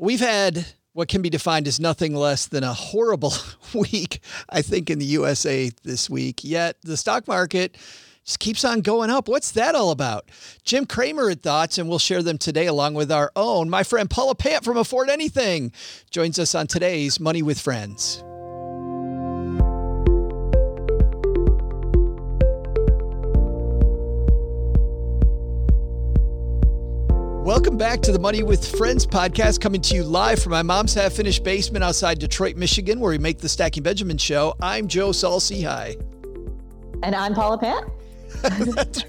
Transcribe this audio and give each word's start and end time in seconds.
We've 0.00 0.20
had 0.20 0.64
what 0.92 1.08
can 1.08 1.22
be 1.22 1.30
defined 1.30 1.66
as 1.66 1.80
nothing 1.80 2.14
less 2.14 2.46
than 2.46 2.62
a 2.62 2.72
horrible 2.72 3.32
week, 3.74 4.20
I 4.48 4.62
think, 4.62 4.90
in 4.90 5.00
the 5.00 5.04
USA 5.06 5.70
this 5.82 6.08
week. 6.08 6.44
Yet 6.44 6.76
the 6.82 6.96
stock 6.96 7.26
market 7.26 7.76
just 8.24 8.38
keeps 8.38 8.64
on 8.64 8.80
going 8.80 9.10
up. 9.10 9.26
What's 9.28 9.50
that 9.52 9.74
all 9.74 9.90
about? 9.90 10.28
Jim 10.62 10.86
Cramer 10.86 11.30
had 11.30 11.42
thoughts, 11.42 11.78
and 11.78 11.88
we'll 11.88 11.98
share 11.98 12.22
them 12.22 12.38
today 12.38 12.66
along 12.66 12.94
with 12.94 13.10
our 13.10 13.32
own. 13.34 13.68
My 13.68 13.82
friend 13.82 14.08
Paula 14.08 14.36
Pant 14.36 14.64
from 14.64 14.76
Afford 14.76 15.10
Anything 15.10 15.72
joins 16.10 16.38
us 16.38 16.54
on 16.54 16.68
today's 16.68 17.18
Money 17.18 17.42
with 17.42 17.58
Friends. 17.60 18.22
Welcome 27.58 27.76
back 27.76 28.02
to 28.02 28.12
the 28.12 28.20
Money 28.20 28.44
with 28.44 28.78
Friends 28.78 29.04
podcast, 29.04 29.60
coming 29.60 29.80
to 29.80 29.96
you 29.96 30.04
live 30.04 30.40
from 30.40 30.52
my 30.52 30.62
mom's 30.62 30.94
half 30.94 31.14
finished 31.14 31.42
basement 31.42 31.82
outside 31.82 32.20
Detroit, 32.20 32.54
Michigan, 32.54 33.00
where 33.00 33.10
we 33.10 33.18
make 33.18 33.38
the 33.38 33.48
Stacking 33.48 33.82
Benjamin 33.82 34.16
show. 34.16 34.54
I'm 34.62 34.86
Joe 34.86 35.10
Saul-Sehy. 35.10 35.64
Hi. 35.64 35.96
And 37.02 37.16
I'm 37.16 37.34
Paula 37.34 37.58
Pant. 37.58 37.90
and 38.44 39.02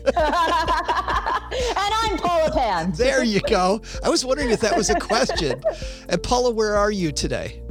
I'm 1.77 2.17
Paula 2.17 2.51
Pant. 2.51 2.97
There 2.97 3.23
you 3.23 3.39
go. 3.41 3.83
I 4.03 4.09
was 4.09 4.25
wondering 4.25 4.49
if 4.49 4.61
that 4.61 4.75
was 4.75 4.89
a 4.89 4.95
question. 4.95 5.61
And 6.09 6.23
Paula, 6.23 6.49
where 6.49 6.75
are 6.75 6.89
you 6.89 7.11
today? 7.11 7.61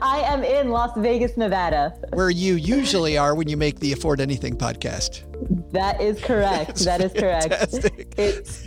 I 0.00 0.20
am 0.20 0.42
in 0.44 0.70
Las 0.70 0.92
Vegas, 0.96 1.36
Nevada. 1.36 1.94
Where 2.14 2.30
you 2.30 2.54
usually 2.54 3.18
are 3.18 3.34
when 3.34 3.48
you 3.48 3.58
make 3.58 3.80
the 3.80 3.92
Afford 3.92 4.22
Anything 4.22 4.56
podcast. 4.56 5.24
That 5.72 6.00
is 6.00 6.18
correct. 6.20 6.84
That 6.84 7.02
is 7.02 7.12
correct. 7.12 7.52
It's 8.16 8.65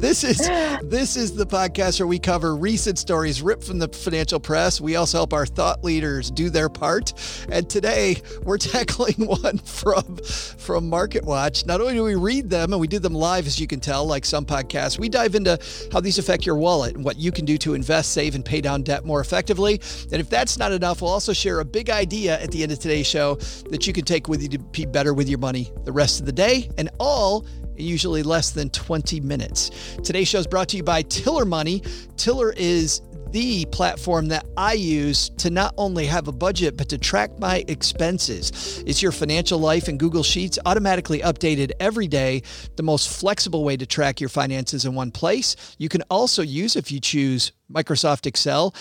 this 0.00 0.24
is 0.24 0.38
this 0.82 1.14
is 1.14 1.34
the 1.34 1.44
podcast 1.44 2.00
where 2.00 2.06
we 2.06 2.18
cover 2.18 2.56
recent 2.56 2.98
stories 2.98 3.42
ripped 3.42 3.62
from 3.62 3.78
the 3.78 3.88
financial 3.88 4.40
press. 4.40 4.80
We 4.80 4.96
also 4.96 5.18
help 5.18 5.34
our 5.34 5.44
thought 5.44 5.84
leaders 5.84 6.30
do 6.30 6.48
their 6.48 6.70
part. 6.70 7.12
And 7.50 7.68
today 7.68 8.16
we're 8.42 8.56
tackling 8.58 9.26
one 9.26 9.58
from 9.58 10.16
from 10.16 10.88
Market 10.88 11.24
Watch. 11.24 11.66
Not 11.66 11.82
only 11.82 11.94
do 11.94 12.02
we 12.02 12.14
read 12.14 12.48
them 12.48 12.72
and 12.72 12.80
we 12.80 12.88
do 12.88 12.98
them 12.98 13.14
live, 13.14 13.46
as 13.46 13.60
you 13.60 13.66
can 13.66 13.78
tell, 13.78 14.06
like 14.06 14.24
some 14.24 14.46
podcasts, 14.46 14.98
we 14.98 15.10
dive 15.10 15.34
into 15.34 15.58
how 15.92 16.00
these 16.00 16.18
affect 16.18 16.46
your 16.46 16.56
wallet 16.56 16.96
and 16.96 17.04
what 17.04 17.18
you 17.18 17.30
can 17.30 17.44
do 17.44 17.58
to 17.58 17.74
invest, 17.74 18.12
save, 18.12 18.34
and 18.34 18.44
pay 18.44 18.62
down 18.62 18.82
debt 18.82 19.04
more 19.04 19.20
effectively. 19.20 19.80
And 20.12 20.20
if 20.20 20.30
that's 20.30 20.56
not 20.56 20.72
enough, 20.72 21.02
we'll 21.02 21.10
also 21.10 21.34
share 21.34 21.60
a 21.60 21.64
big 21.64 21.90
idea 21.90 22.40
at 22.40 22.50
the 22.50 22.62
end 22.62 22.72
of 22.72 22.78
today's 22.78 23.06
show 23.06 23.34
that 23.68 23.86
you 23.86 23.92
can 23.92 24.06
take 24.06 24.28
with 24.28 24.42
you 24.42 24.48
to 24.48 24.58
be 24.58 24.86
better 24.86 25.12
with 25.12 25.28
your 25.28 25.38
money 25.38 25.70
the 25.84 25.92
rest 25.92 26.20
of 26.20 26.26
the 26.26 26.32
day 26.32 26.70
and 26.78 26.88
all 26.98 27.44
in 27.80 27.86
usually 27.86 28.22
less 28.22 28.50
than 28.50 28.70
20 28.70 29.20
minutes. 29.20 29.89
Today's 30.02 30.28
show 30.28 30.38
is 30.38 30.46
brought 30.46 30.68
to 30.70 30.76
you 30.76 30.82
by 30.82 31.02
Tiller 31.02 31.44
Money. 31.44 31.82
Tiller 32.16 32.52
is 32.56 33.02
the 33.30 33.64
platform 33.66 34.26
that 34.26 34.44
I 34.56 34.72
use 34.72 35.30
to 35.38 35.50
not 35.50 35.72
only 35.76 36.06
have 36.06 36.26
a 36.26 36.32
budget, 36.32 36.76
but 36.76 36.88
to 36.88 36.98
track 36.98 37.38
my 37.38 37.64
expenses. 37.68 38.82
It's 38.86 39.02
your 39.02 39.12
financial 39.12 39.58
life 39.58 39.88
in 39.88 39.98
Google 39.98 40.24
Sheets, 40.24 40.58
automatically 40.66 41.20
updated 41.20 41.70
every 41.78 42.08
day, 42.08 42.42
the 42.76 42.82
most 42.82 43.08
flexible 43.20 43.62
way 43.62 43.76
to 43.76 43.86
track 43.86 44.20
your 44.20 44.30
finances 44.30 44.84
in 44.84 44.94
one 44.94 45.12
place. 45.12 45.54
You 45.78 45.88
can 45.88 46.02
also 46.10 46.42
use, 46.42 46.74
if 46.74 46.90
you 46.90 47.00
choose 47.00 47.52
Microsoft 47.72 48.26
Excel, 48.26 48.74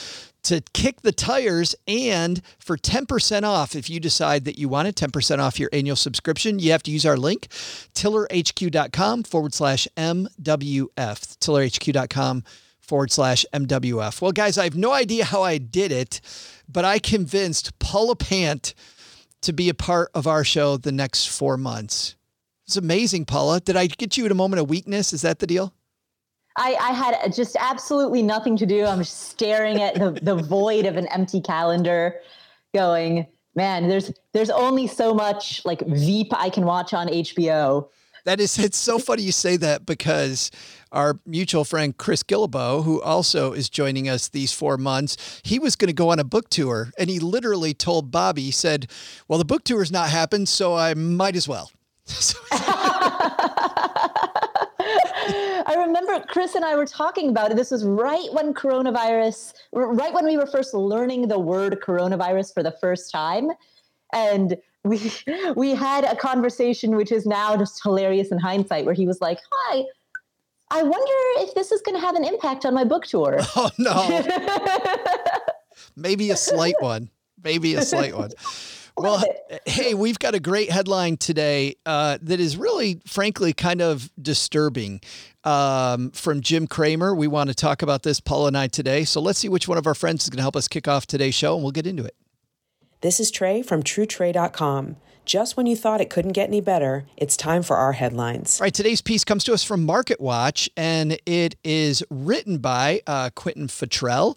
to 0.44 0.62
kick 0.74 1.02
the 1.02 1.12
tires 1.12 1.76
and 1.88 2.42
for 2.60 2.78
10% 2.78 3.44
off 3.44 3.76
if 3.76 3.90
you 3.90 4.00
decide 4.00 4.46
that 4.46 4.58
you 4.58 4.70
want 4.70 4.88
it 4.88 4.96
10% 4.96 5.40
off 5.40 5.60
your 5.60 5.70
annual 5.74 5.96
subscription 5.96 6.60
you 6.60 6.72
have 6.72 6.84
to 6.84 6.92
use 6.92 7.06
our 7.06 7.18
link 7.18 7.48
tillerhq.com 7.94 9.24
forward 9.24 9.54
slash 9.54 9.88
mwf 9.98 10.88
tillerhq.com 10.90 12.44
forward 12.80 13.12
slash 13.12 13.46
mwf 13.54 14.22
well 14.22 14.32
guys 14.32 14.58
i 14.58 14.64
have 14.64 14.76
no 14.76 14.92
idea 14.92 15.26
how 15.26 15.44
i 15.44 15.58
did 15.58 15.92
it 15.92 16.22
but 16.68 16.86
i 16.86 16.98
convinced 16.98 17.78
paula 17.80 18.16
pant 18.16 18.74
to 19.42 19.54
be 19.54 19.70
a 19.70 19.74
part 19.74 20.10
of 20.14 20.28
our 20.28 20.44
show 20.44 20.78
the 20.78 20.92
next 20.92 21.28
four 21.28 21.58
months. 21.58 22.16
It's 22.66 22.78
amazing 22.78 23.26
paula. 23.26 23.60
Did 23.60 23.76
i 23.76 23.88
get 23.88 24.18
you 24.18 24.26
at 24.26 24.32
a 24.32 24.36
moment 24.36 24.62
of 24.62 24.70
weakness? 24.70 25.14
Is 25.14 25.22
that 25.22 25.40
the 25.40 25.48
deal 25.48 25.74
I, 26.56 26.76
I 26.76 26.92
had 26.92 27.34
just 27.34 27.56
absolutely 27.60 28.22
nothing 28.22 28.58
to 28.58 28.66
do. 28.66 28.86
I'm 28.86 29.04
staring 29.04 29.82
at 29.82 29.96
the, 29.96 30.12
the 30.22 30.36
void 30.44 30.86
of 30.86 30.98
an 30.98 31.08
empty 31.08 31.42
calendar, 31.42 32.20
going, 32.74 33.28
man, 33.56 33.88
there's 33.88 34.12
there's 34.34 34.50
only 34.50 34.88
so 34.88 35.14
much 35.14 35.64
like 35.66 35.82
Veep 35.88 36.34
I 36.34 36.50
can 36.50 36.66
watch 36.66 36.94
on 36.94 37.08
HBO. 37.08 37.90
That 38.26 38.40
is, 38.40 38.60
it's 38.60 38.78
so 38.78 39.00
funny 39.00 39.24
you 39.24 39.32
say 39.32 39.56
that 39.58 39.86
because 39.86 40.52
our 40.92 41.20
mutual 41.26 41.64
friend 41.64 41.96
Chris 41.96 42.22
Guillebeau, 42.22 42.84
who 42.84 43.02
also 43.02 43.54
is 43.54 43.70
joining 43.70 44.10
us 44.10 44.28
these 44.28 44.52
four 44.52 44.78
months, 44.78 45.42
he 45.44 45.58
was 45.58 45.76
going 45.76 45.88
to 45.88 45.94
go 45.94 46.10
on 46.10 46.20
a 46.20 46.24
book 46.24 46.50
tour, 46.50 46.92
and 46.98 47.10
he 47.10 47.20
literally 47.20 47.74
told 47.74 48.12
Bobby, 48.12 48.44
he 48.44 48.52
said, 48.52 48.90
"Well, 49.28 49.40
the 49.40 49.46
book 49.46 49.64
tour's 49.64 49.92
not 49.92 50.10
happened, 50.10 50.50
so 50.50 50.76
I 50.76 50.94
might 50.94 51.36
as 51.36 51.48
well." 51.48 51.72
I 55.70 55.76
remember 55.76 56.20
Chris 56.28 56.56
and 56.56 56.66
I 56.66 56.76
were 56.76 56.88
talking 56.88 57.30
about 57.30 57.52
it. 57.52 57.56
This 57.56 57.70
was 57.70 57.86
right 57.86 58.28
when 58.34 58.56
coronavirus, 58.56 59.54
right 59.72 60.12
when 60.12 60.26
we 60.26 60.36
were 60.36 60.48
first 60.48 60.74
learning 60.74 61.28
the 61.28 61.38
word 61.38 61.80
coronavirus 61.80 62.56
for 62.56 62.64
the 62.64 62.72
first 62.72 63.12
time. 63.12 63.52
And 64.12 64.58
we 64.84 65.12
we 65.56 65.76
had 65.76 66.06
a 66.06 66.16
conversation 66.16 66.96
which 66.96 67.12
is 67.12 67.28
now 67.28 67.56
just 67.56 67.84
hilarious 67.84 68.32
in 68.32 68.40
hindsight, 68.40 68.86
where 68.86 68.96
he 68.96 69.06
was 69.06 69.22
like, 69.22 69.38
Hi, 69.52 69.84
I 70.72 70.82
wonder 70.82 71.44
if 71.44 71.54
this 71.54 71.72
is 71.72 71.82
gonna 71.84 72.00
have 72.00 72.16
an 72.16 72.26
impact 72.26 72.66
on 72.66 72.74
my 72.74 72.84
book 72.84 73.06
tour. 73.06 73.40
Oh 73.56 73.70
no. 73.78 74.24
Maybe 75.96 76.32
a 76.32 76.38
slight 76.38 76.76
one. 76.80 77.12
Maybe 77.44 77.76
a 77.76 77.84
slight 77.84 78.18
one. 78.18 78.32
Well, 79.00 79.24
hey, 79.66 79.94
we've 79.94 80.20
got 80.20 80.36
a 80.36 80.42
great 80.42 80.70
headline 80.70 81.16
today 81.16 81.76
uh, 81.86 82.18
that 82.22 82.42
is 82.42 82.58
really, 82.58 83.02
frankly, 83.08 83.54
kind 83.54 83.82
of 83.82 84.12
disturbing 84.22 85.00
um, 85.46 86.12
from 86.12 86.42
Jim 86.42 86.68
Cramer. 86.68 87.16
We 87.16 87.28
want 87.28 87.50
to 87.50 87.56
talk 87.56 87.82
about 87.82 88.04
this, 88.04 88.20
Paul 88.20 88.48
and 88.48 88.58
I, 88.58 88.68
today. 88.68 89.06
So 89.06 89.22
let's 89.22 89.40
see 89.40 89.48
which 89.48 89.70
one 89.70 89.78
of 89.78 89.88
our 89.88 89.96
friends 89.96 90.24
is 90.24 90.30
going 90.30 90.38
to 90.38 90.42
help 90.42 90.58
us 90.58 90.68
kick 90.68 90.90
off 90.90 91.08
today's 91.08 91.34
show, 91.34 91.56
and 91.56 91.64
we'll 91.64 91.72
get 91.72 91.88
into 91.88 92.04
it. 92.04 92.14
This 93.00 93.22
is 93.22 93.32
Trey 93.32 93.62
from 93.62 93.84
TrueTrey.com. 93.84 94.98
Just 95.30 95.56
when 95.56 95.68
you 95.68 95.76
thought 95.76 96.02
it 96.02 96.10
couldn't 96.10 96.32
get 96.32 96.48
any 96.48 96.60
better, 96.60 97.06
it's 97.16 97.38
time 97.38 97.62
for 97.62 97.78
our 97.78 97.92
headlines. 97.92 98.60
All 98.60 98.66
right, 98.66 98.74
today's 98.74 99.00
piece 99.00 99.24
comes 99.24 99.44
to 99.44 99.54
us 99.54 99.64
from 99.64 99.86
Market 99.86 100.20
Watch, 100.20 100.68
and 100.76 101.20
it 101.28 101.56
is 101.64 102.04
written 102.10 102.58
by 102.58 103.04
uh, 103.06 103.30
Quentin 103.36 103.68
Fottrell. 103.68 104.36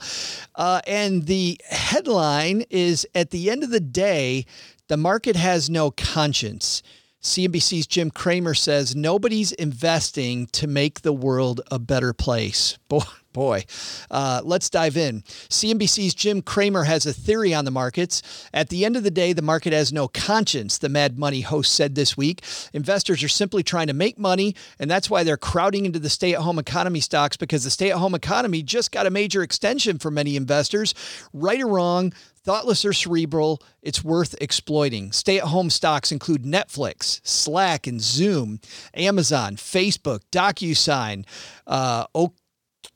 Uh, 0.54 0.82
and 0.86 1.25
the 1.25 1.58
headline 1.70 2.66
is 2.69 3.06
At 3.14 3.31
the 3.31 3.48
end 3.48 3.64
of 3.64 3.70
the 3.70 3.81
day, 3.81 4.44
the 4.88 4.98
market 4.98 5.34
has 5.34 5.70
no 5.70 5.91
conscience. 5.92 6.82
CNBC's 7.22 7.86
Jim 7.86 8.10
Cramer 8.10 8.52
says 8.52 8.94
nobody's 8.94 9.52
investing 9.52 10.44
to 10.48 10.66
make 10.66 11.00
the 11.00 11.14
world 11.14 11.62
a 11.70 11.78
better 11.78 12.12
place. 12.12 12.76
Boy, 12.91 13.00
Boy, 13.32 13.65
uh, 14.10 14.43
let's 14.44 14.69
dive 14.69 14.97
in. 14.97 15.22
CNBC's 15.22 16.15
Jim 16.15 16.43
Cramer 16.43 16.84
has 16.84 17.06
a 17.06 17.12
theory 17.12 17.54
on 17.54 17.65
the 17.65 17.70
markets. 17.70 18.22
At 18.53 18.69
the 18.69 18.84
end 18.84 18.97
of 18.97 19.04
the 19.04 19.10
day, 19.10 19.32
the 19.32 19.43
market 19.43 19.72
has 19.72 19.93
no 19.93 20.09
conscience, 20.09 20.78
the 20.78 20.88
Mad 20.88 21.19
Money 21.19 21.41
host 21.41 21.75
said 21.75 21.94
this 21.94 22.16
week. 22.16 22.43
Investors 22.72 23.22
are 23.22 23.28
simply 23.28 23.62
trying 23.62 23.87
to 23.87 23.94
make 23.94 24.19
money, 24.19 24.54
and 24.78 24.91
that's 24.91 25.09
why 25.09 25.22
they're 25.25 25.37
crowding 25.37 25.87
into 25.87 25.98
the 25.98 26.10
stay 26.10 26.34
at 26.34 26.41
home 26.41 26.59
economy 26.59 27.00
stocks 27.00 27.37
because 27.37 27.65
the 27.65 27.70
stay 27.70 27.91
at 27.91 27.98
home 27.98 28.15
economy 28.15 28.62
just 28.62 28.93
got 28.93 29.06
a 29.06 29.10
major 29.10 29.43
extension 29.43 29.99
for 29.99 30.10
many 30.10 30.37
investors. 30.37 30.94
Right 31.32 31.60
or 31.60 31.69
wrong, 31.69 32.12
Thoughtless 32.44 32.84
or 32.84 32.93
cerebral, 32.93 33.62
it's 33.82 34.03
worth 34.03 34.34
exploiting. 34.41 35.12
Stay 35.12 35.38
at 35.38 35.44
home 35.44 35.70
stocks 35.70 36.10
include 36.10 36.43
Netflix, 36.43 37.20
Slack 37.22 37.87
and 37.87 38.00
Zoom, 38.00 38.59
Amazon, 38.94 39.54
Facebook, 39.54 40.22
DocuSign, 40.32 41.25
uh, 41.69 42.06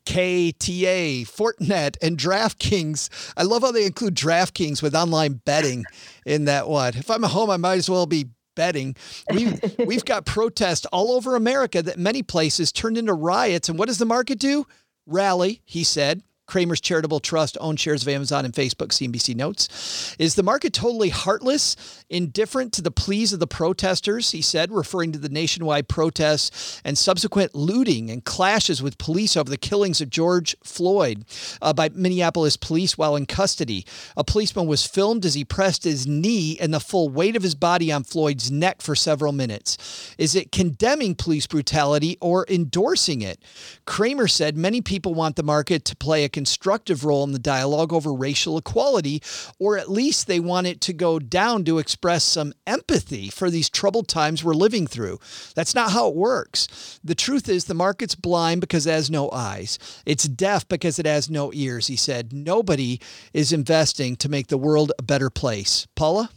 KTA, 0.06 1.26
Fortinet, 1.26 1.96
and 2.00 2.16
DraftKings. 2.16 3.10
I 3.36 3.42
love 3.42 3.62
how 3.62 3.72
they 3.72 3.84
include 3.84 4.14
DraftKings 4.14 4.82
with 4.82 4.94
online 4.94 5.42
betting 5.44 5.84
in 6.24 6.46
that 6.46 6.68
one. 6.68 6.96
If 6.96 7.10
I'm 7.10 7.24
at 7.24 7.30
home, 7.30 7.50
I 7.50 7.56
might 7.58 7.76
as 7.76 7.90
well 7.90 8.06
be 8.06 8.26
betting. 8.54 8.96
We've, 9.32 9.60
we've 9.86 10.04
got 10.04 10.24
protests 10.24 10.86
all 10.86 11.12
over 11.12 11.36
America 11.36 11.82
that 11.82 11.98
many 11.98 12.22
places 12.22 12.72
turned 12.72 12.96
into 12.96 13.12
riots. 13.12 13.68
And 13.68 13.78
what 13.78 13.88
does 13.88 13.98
the 13.98 14.06
market 14.06 14.38
do? 14.38 14.66
Rally, 15.06 15.60
he 15.64 15.84
said. 15.84 16.22
Cramer's 16.46 16.80
charitable 16.80 17.20
trust 17.20 17.58
owned 17.60 17.80
shares 17.80 18.02
of 18.02 18.08
Amazon 18.08 18.44
and 18.44 18.54
Facebook, 18.54 18.88
CNBC 18.88 19.34
notes. 19.34 20.14
Is 20.18 20.36
the 20.36 20.42
market 20.42 20.72
totally 20.72 21.08
heartless, 21.08 21.76
indifferent 22.08 22.72
to 22.74 22.82
the 22.82 22.90
pleas 22.90 23.32
of 23.32 23.40
the 23.40 23.46
protesters? 23.46 24.30
He 24.30 24.42
said, 24.42 24.70
referring 24.70 25.12
to 25.12 25.18
the 25.18 25.28
nationwide 25.28 25.88
protests 25.88 26.80
and 26.84 26.96
subsequent 26.96 27.54
looting 27.54 28.10
and 28.10 28.24
clashes 28.24 28.82
with 28.82 28.98
police 28.98 29.36
over 29.36 29.50
the 29.50 29.56
killings 29.56 30.00
of 30.00 30.08
George 30.08 30.56
Floyd 30.62 31.24
uh, 31.60 31.72
by 31.72 31.88
Minneapolis 31.88 32.56
police 32.56 32.96
while 32.96 33.16
in 33.16 33.26
custody. 33.26 33.84
A 34.16 34.22
policeman 34.22 34.66
was 34.66 34.86
filmed 34.86 35.24
as 35.24 35.34
he 35.34 35.44
pressed 35.44 35.84
his 35.84 36.06
knee 36.06 36.56
and 36.60 36.72
the 36.72 36.80
full 36.80 37.08
weight 37.08 37.34
of 37.34 37.42
his 37.42 37.54
body 37.54 37.90
on 37.90 38.04
Floyd's 38.04 38.50
neck 38.50 38.80
for 38.80 38.94
several 38.94 39.32
minutes. 39.32 40.14
Is 40.16 40.36
it 40.36 40.52
condemning 40.52 41.16
police 41.16 41.46
brutality 41.46 42.16
or 42.20 42.46
endorsing 42.48 43.22
it? 43.22 43.42
Cramer 43.84 44.28
said 44.28 44.56
many 44.56 44.80
people 44.80 45.14
want 45.14 45.36
the 45.36 45.42
market 45.42 45.84
to 45.86 45.96
play 45.96 46.24
a 46.24 46.28
constructive 46.36 47.02
role 47.02 47.24
in 47.24 47.32
the 47.32 47.38
dialogue 47.38 47.94
over 47.94 48.12
racial 48.12 48.58
equality, 48.58 49.22
or 49.58 49.78
at 49.78 49.90
least 49.90 50.26
they 50.26 50.38
want 50.38 50.66
it 50.66 50.82
to 50.82 50.92
go 50.92 51.18
down 51.18 51.64
to 51.64 51.78
express 51.78 52.22
some 52.22 52.52
empathy 52.66 53.30
for 53.30 53.48
these 53.48 53.70
troubled 53.70 54.06
times 54.06 54.44
we're 54.44 54.52
living 54.52 54.86
through. 54.86 55.18
That's 55.54 55.74
not 55.74 55.92
how 55.92 56.08
it 56.08 56.14
works. 56.14 57.00
The 57.02 57.14
truth 57.14 57.48
is, 57.48 57.64
the 57.64 57.72
market's 57.72 58.14
blind 58.14 58.60
because 58.60 58.86
it 58.86 58.90
has 58.90 59.10
no 59.10 59.30
eyes, 59.30 59.78
it's 60.04 60.24
deaf 60.24 60.68
because 60.68 60.98
it 60.98 61.06
has 61.06 61.30
no 61.30 61.50
ears, 61.54 61.86
he 61.86 61.96
said. 61.96 62.34
Nobody 62.34 63.00
is 63.32 63.50
investing 63.50 64.14
to 64.16 64.28
make 64.28 64.48
the 64.48 64.58
world 64.58 64.92
a 64.98 65.02
better 65.02 65.30
place. 65.30 65.86
Paula? 65.96 66.28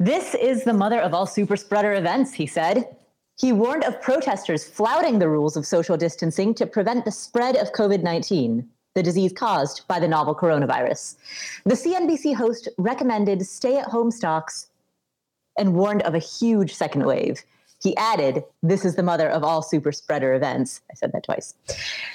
This 0.00 0.34
is 0.34 0.64
the 0.64 0.74
mother 0.74 1.00
of 1.00 1.14
all 1.14 1.26
super 1.26 1.56
spreader 1.56 1.94
events, 1.94 2.32
he 2.32 2.48
said. 2.48 2.96
He 3.38 3.52
warned 3.52 3.84
of 3.84 4.00
protesters 4.02 4.64
flouting 4.64 5.18
the 5.18 5.28
rules 5.28 5.56
of 5.56 5.66
social 5.66 5.96
distancing 5.96 6.54
to 6.54 6.66
prevent 6.66 7.04
the 7.04 7.12
spread 7.12 7.56
of 7.56 7.72
COVID 7.72 8.02
19, 8.02 8.68
the 8.94 9.02
disease 9.02 9.32
caused 9.32 9.86
by 9.86 10.00
the 10.00 10.08
novel 10.08 10.34
coronavirus. 10.34 11.16
The 11.64 11.74
CNBC 11.74 12.34
host 12.34 12.68
recommended 12.78 13.46
stay 13.46 13.78
at 13.78 13.86
home 13.86 14.10
stocks 14.10 14.68
and 15.56 15.74
warned 15.74 16.02
of 16.02 16.14
a 16.14 16.18
huge 16.18 16.74
second 16.74 17.04
wave. 17.04 17.42
He 17.80 17.96
added, 17.96 18.42
This 18.62 18.84
is 18.84 18.96
the 18.96 19.04
mother 19.04 19.28
of 19.28 19.44
all 19.44 19.62
super 19.62 19.92
spreader 19.92 20.34
events. 20.34 20.80
I 20.90 20.94
said 20.94 21.12
that 21.12 21.24
twice. 21.24 21.54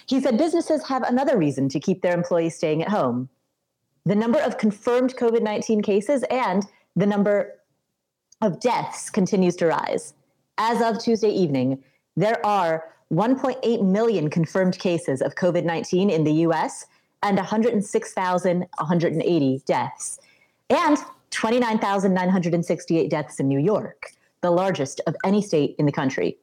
He 0.08 0.20
said 0.20 0.38
businesses 0.38 0.84
have 0.88 1.04
another 1.04 1.38
reason 1.38 1.70
to 1.70 1.80
keep 1.80 2.02
their 2.02 2.14
employees 2.14 2.56
staying 2.56 2.82
at 2.82 2.90
home 2.90 3.30
the 4.06 4.16
number 4.16 4.40
of 4.40 4.58
confirmed 4.58 5.16
COVID 5.16 5.42
19 5.42 5.82
cases 5.82 6.24
and 6.30 6.68
the 6.96 7.06
number 7.06 7.60
of 8.42 8.60
deaths 8.60 9.10
continues 9.10 9.56
to 9.58 9.68
rise. 9.68 10.14
As 10.58 10.82
of 10.82 11.04
Tuesday 11.04 11.30
evening, 11.30 11.84
there 12.16 12.44
are 12.46 12.86
1.8 13.12 13.84
million 13.84 14.30
confirmed 14.30 14.78
cases 14.78 15.22
of 15.22 15.34
COVID 15.36 15.66
19 15.66 16.12
in 16.12 16.24
the 16.24 16.34
US 16.48 16.86
and 17.24 17.38
106,180 17.38 19.62
deaths, 19.66 20.20
and 20.70 20.98
29,968 21.32 23.10
deaths 23.10 23.40
in 23.40 23.48
New 23.48 23.60
York, 23.60 24.12
the 24.42 24.52
largest 24.52 25.02
of 25.08 25.16
any 25.24 25.42
state 25.42 25.76
in 25.80 25.88
the 25.88 25.92
country. 25.92 26.38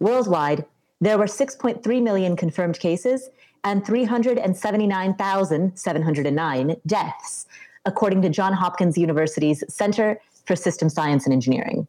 Worldwide, 0.00 0.64
there 1.00 1.18
were 1.18 1.26
6.3 1.26 2.02
million 2.02 2.34
confirmed 2.36 2.80
cases 2.80 3.30
and 3.62 3.86
379,709 3.86 6.76
deaths, 6.86 7.46
according 7.84 8.22
to 8.22 8.28
Johns 8.28 8.58
Hopkins 8.58 8.98
University's 8.98 9.62
Center 9.68 10.20
for 10.46 10.56
System 10.56 10.88
Science 10.88 11.26
and 11.26 11.32
Engineering. 11.32 11.86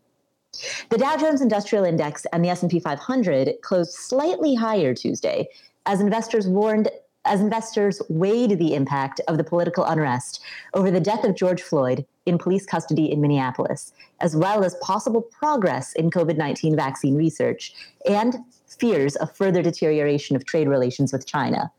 The 0.90 0.98
Dow 0.98 1.18
Jones 1.18 1.42
Industrial 1.42 1.84
Index 1.84 2.26
and 2.32 2.44
the 2.44 2.50
S&P 2.50 2.80
500 2.80 3.56
closed 3.62 3.92
slightly 3.94 4.56
higher 4.56 4.94
Tuesday 4.94 5.48
as 5.86 6.02
investors 6.02 6.48
warned 6.48 6.90
as 7.26 7.42
investors 7.42 8.02
weighed 8.10 8.58
the 8.58 8.74
impact 8.74 9.20
of 9.28 9.38
the 9.38 9.44
political 9.44 9.84
unrest 9.84 10.42
over 10.74 10.90
the 10.90 11.00
death 11.00 11.24
of 11.24 11.36
George 11.36 11.62
Floyd 11.62 12.06
in 12.26 12.38
police 12.38 12.66
custody 12.66 13.12
in 13.12 13.22
Minneapolis, 13.22 13.94
as 14.22 14.36
well 14.36 14.64
as 14.64 14.76
possible 14.82 15.22
progress 15.22 15.94
in 15.94 16.10
COVID 16.10 16.38
19 16.38 16.76
vaccine 16.76 17.16
research 17.16 17.74
and 18.10 18.38
fears 18.68 19.16
of 19.18 19.36
further 19.36 19.62
deterioration 19.62 20.36
of 20.36 20.46
trade 20.46 20.68
relations 20.68 21.12
with 21.12 21.26
China. 21.26 21.72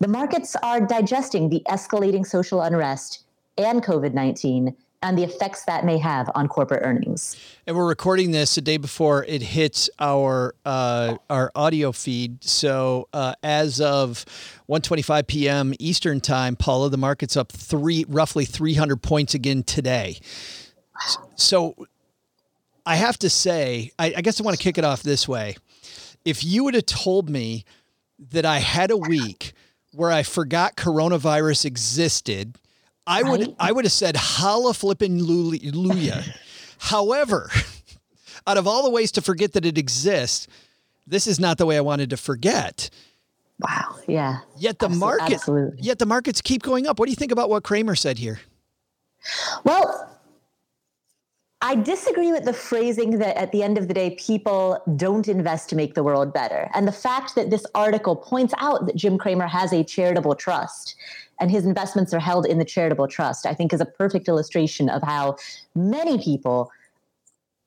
The 0.00 0.08
markets 0.08 0.56
are 0.62 0.80
digesting 0.80 1.48
the 1.48 1.62
escalating 1.68 2.26
social 2.26 2.60
unrest 2.60 3.24
and 3.56 3.82
COVID 3.82 4.14
19 4.14 4.76
and 5.04 5.18
the 5.18 5.22
effects 5.22 5.64
that 5.66 5.84
may 5.84 5.98
have 5.98 6.30
on 6.34 6.48
corporate 6.48 6.80
earnings. 6.82 7.36
And 7.66 7.76
we're 7.76 7.86
recording 7.86 8.30
this 8.30 8.54
the 8.54 8.62
day 8.62 8.78
before 8.78 9.22
it 9.24 9.42
hits 9.42 9.90
our 10.00 10.54
uh, 10.64 11.18
our 11.28 11.52
audio 11.54 11.92
feed. 11.92 12.42
So 12.42 13.08
uh, 13.12 13.34
as 13.42 13.80
of 13.80 14.24
1:25 14.68 15.26
p.m. 15.26 15.74
Eastern 15.78 16.20
time, 16.20 16.56
Paula, 16.56 16.88
the 16.88 16.96
market's 16.96 17.36
up 17.36 17.52
three 17.52 18.06
roughly 18.08 18.46
300 18.46 18.96
points 19.02 19.34
again 19.34 19.62
today. 19.62 20.18
So 21.36 21.86
I 22.86 22.96
have 22.96 23.18
to 23.18 23.30
say, 23.30 23.90
I, 23.98 24.14
I 24.16 24.22
guess 24.22 24.40
I 24.40 24.44
want 24.44 24.56
to 24.56 24.62
kick 24.62 24.78
it 24.78 24.84
off 24.84 25.02
this 25.02 25.28
way. 25.28 25.56
If 26.24 26.42
you 26.42 26.64
would 26.64 26.74
have 26.74 26.86
told 26.86 27.28
me 27.28 27.64
that 28.30 28.46
I 28.46 28.58
had 28.58 28.90
a 28.90 28.96
week 28.96 29.52
where 29.92 30.10
I 30.10 30.22
forgot 30.22 30.76
coronavirus 30.76 31.66
existed 31.66 32.56
I 33.06 33.22
right? 33.22 33.30
would 33.30 33.56
I 33.58 33.72
would 33.72 33.84
have 33.84 33.92
said 33.92 34.16
holla 34.16 34.74
flipping 34.74 35.18
luya. 35.18 36.24
However, 36.78 37.50
out 38.46 38.56
of 38.56 38.66
all 38.66 38.82
the 38.82 38.90
ways 38.90 39.12
to 39.12 39.22
forget 39.22 39.52
that 39.52 39.64
it 39.64 39.78
exists, 39.78 40.46
this 41.06 41.26
is 41.26 41.38
not 41.38 41.58
the 41.58 41.66
way 41.66 41.76
I 41.76 41.80
wanted 41.80 42.10
to 42.10 42.16
forget. 42.16 42.90
Wow. 43.60 43.96
Yeah. 44.08 44.38
Yet 44.58 44.78
the 44.78 44.88
market 44.88 45.34
absolutely. 45.34 45.78
yet 45.80 45.98
the 45.98 46.06
markets 46.06 46.40
keep 46.40 46.62
going 46.62 46.86
up. 46.86 46.98
What 46.98 47.06
do 47.06 47.10
you 47.10 47.16
think 47.16 47.32
about 47.32 47.50
what 47.50 47.62
Cramer 47.62 47.94
said 47.94 48.18
here? 48.18 48.40
Well, 49.64 50.10
I 51.62 51.76
disagree 51.76 52.30
with 52.30 52.44
the 52.44 52.52
phrasing 52.52 53.18
that 53.20 53.38
at 53.38 53.50
the 53.50 53.62
end 53.62 53.78
of 53.78 53.88
the 53.88 53.94
day, 53.94 54.16
people 54.20 54.82
don't 54.96 55.26
invest 55.28 55.70
to 55.70 55.76
make 55.76 55.94
the 55.94 56.02
world 56.02 56.30
better. 56.30 56.68
And 56.74 56.86
the 56.86 56.92
fact 56.92 57.34
that 57.36 57.48
this 57.48 57.64
article 57.74 58.16
points 58.16 58.52
out 58.58 58.84
that 58.84 58.96
Jim 58.96 59.16
Cramer 59.16 59.46
has 59.46 59.72
a 59.72 59.82
charitable 59.82 60.34
trust 60.34 60.94
and 61.40 61.50
his 61.50 61.66
investments 61.66 62.14
are 62.14 62.20
held 62.20 62.46
in 62.46 62.58
the 62.58 62.64
charitable 62.64 63.08
trust, 63.08 63.46
I 63.46 63.54
think 63.54 63.72
is 63.72 63.80
a 63.80 63.86
perfect 63.86 64.28
illustration 64.28 64.88
of 64.88 65.02
how 65.02 65.36
many 65.74 66.18
people 66.18 66.70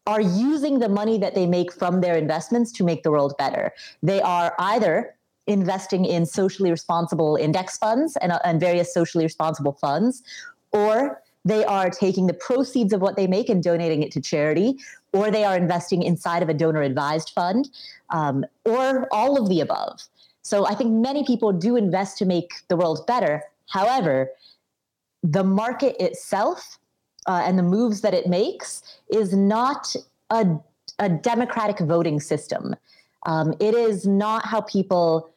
are 0.06 0.22
using 0.22 0.80
the 0.80 0.90
money 0.90 1.18
that 1.18 1.36
they 1.36 1.46
make 1.46 1.72
from 1.72 2.02
their 2.02 2.16
investments 2.16 2.72
to 2.72 2.84
make 2.84 3.04
the 3.04 3.12
world 3.12 3.36
better. 3.38 3.74
They 4.02 4.22
are 4.22 4.56
either 4.58 5.14
investing 5.48 6.06
in 6.06 6.26
socially 6.26 6.72
responsible 6.72 7.36
index 7.36 7.78
funds 7.78 8.18
and, 8.18 8.32
uh, 8.32 8.40
and 8.44 8.60
various 8.60 8.94
socially 8.94 9.26
responsible 9.26 9.74
funds, 9.74 10.24
or 10.72 11.22
they 11.46 11.64
are 11.66 11.90
taking 11.90 12.28
the 12.28 12.34
proceeds 12.34 12.94
of 12.94 13.02
what 13.02 13.16
they 13.16 13.28
make 13.28 13.50
and 13.50 13.64
donating 13.64 14.04
it 14.04 14.12
to 14.12 14.22
charity, 14.22 14.78
or 15.14 15.32
they 15.32 15.46
are 15.46 15.56
investing 15.56 16.04
inside 16.04 16.44
of 16.44 16.50
a 16.50 16.54
donor 16.54 16.82
advised 16.82 17.32
fund, 17.32 17.70
um, 18.10 18.46
or 18.66 19.08
all 19.14 19.42
of 19.42 19.50
the 19.50 19.62
above. 19.62 20.02
So 20.42 20.66
I 20.66 20.76
think 20.76 20.92
many 20.92 21.26
people 21.26 21.52
do 21.52 21.76
invest 21.76 22.18
to 22.20 22.26
make 22.26 22.52
the 22.70 22.78
world 22.78 23.06
better. 23.08 23.44
However, 23.68 24.32
the 25.24 25.44
market 25.44 25.96
itself 26.02 26.80
uh, 27.28 27.44
and 27.46 27.58
the 27.58 27.64
moves 27.64 28.02
that 28.02 28.14
it 28.14 28.28
makes 28.28 28.82
is 29.10 29.34
not 29.34 29.96
a, 30.30 30.58
a 31.00 31.10
democratic 31.10 31.80
voting 31.80 32.20
system. 32.20 32.76
Um, 33.26 33.54
it 33.60 33.76
is 33.76 34.08
not 34.08 34.46
how 34.46 34.62
people. 34.62 35.30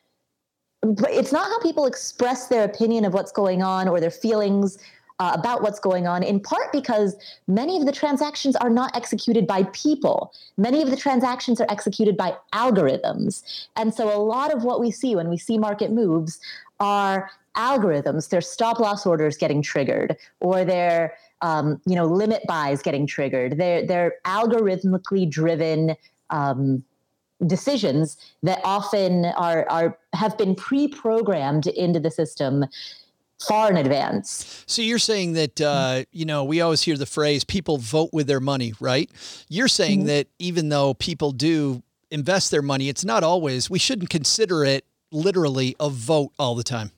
It's 0.83 1.33
not 1.33 1.47
how 1.47 1.59
people 1.61 1.85
express 1.85 2.47
their 2.47 2.65
opinion 2.65 3.05
of 3.05 3.13
what's 3.13 3.33
going 3.33 3.63
on 3.63 3.87
or 3.87 4.01
their 4.01 4.11
feelings 4.11 4.79
uh, 5.19 5.33
about 5.35 5.61
what's 5.61 5.79
going 5.79 6.07
on, 6.07 6.23
in 6.23 6.41
part 6.41 6.73
because 6.73 7.15
many 7.47 7.79
of 7.79 7.85
the 7.85 7.93
transactions 7.93 8.57
are 8.57 8.71
not 8.71 8.97
executed 8.97 9.47
by 9.47 9.65
people. 9.65 10.33
Many 10.57 10.81
of 10.81 10.91
the 10.91 10.97
transactions 10.97 11.61
are 11.61 11.67
executed 11.69 12.17
by 12.17 12.35
algorithms. 12.55 13.43
And 13.77 13.93
so 13.93 14.09
a 14.15 14.17
lot 14.19 14.53
of 14.53 14.65
what 14.65 14.81
we 14.81 14.91
see 14.91 15.15
when 15.15 15.29
we 15.29 15.37
see 15.37 15.59
market 15.59 15.93
moves 15.93 16.41
are 16.81 17.31
algorithms, 17.57 18.29
their 18.29 18.41
stop 18.41 18.79
loss 18.79 19.07
orders 19.07 19.37
getting 19.37 19.63
triggered, 19.63 20.17
or 20.41 20.65
their 20.65 21.15
um, 21.43 21.81
you 21.87 21.95
know 21.95 22.07
limit 22.07 22.43
buys 22.47 22.83
getting 22.83 23.07
triggered. 23.07 23.59
They're 23.59 23.87
they're 23.87 24.15
algorithmically 24.25 25.29
driven 25.29 25.97
um, 26.31 26.85
decisions 27.47 28.17
that 28.43 28.61
often 28.65 29.27
are 29.27 29.69
are 29.69 29.99
have 30.13 30.37
been 30.37 30.55
pre-programmed 30.55 31.67
into 31.67 32.01
the 32.01 32.11
system 32.11 32.65
far 33.41 33.71
in 33.71 33.77
advance. 33.77 34.65
So 34.67 34.83
you're 34.83 34.99
saying 34.99 35.33
that 35.35 35.61
uh, 35.61 36.05
you 36.13 36.25
know 36.25 36.45
we 36.45 36.61
always 36.61 36.83
hear 36.83 36.97
the 36.97 37.07
phrase 37.07 37.45
"people 37.45 37.79
vote 37.79 38.11
with 38.13 38.27
their 38.27 38.41
money," 38.41 38.75
right? 38.81 39.11
You're 39.49 39.69
saying 39.69 40.01
mm-hmm. 40.01 40.09
that 40.09 40.29
even 40.39 40.69
though 40.69 40.95
people 40.95 41.33
do 41.33 41.83
invest 42.11 42.51
their 42.51 42.63
money, 42.63 42.89
it's 42.89 43.05
not 43.05 43.23
always. 43.23 43.71
We 43.71 43.79
shouldn't 43.79 44.11
consider 44.11 44.65
it 44.65 44.85
literally 45.13 45.75
a 45.81 45.89
vote 45.89 46.33
all 46.39 46.55
the 46.55 46.63
time. 46.63 46.93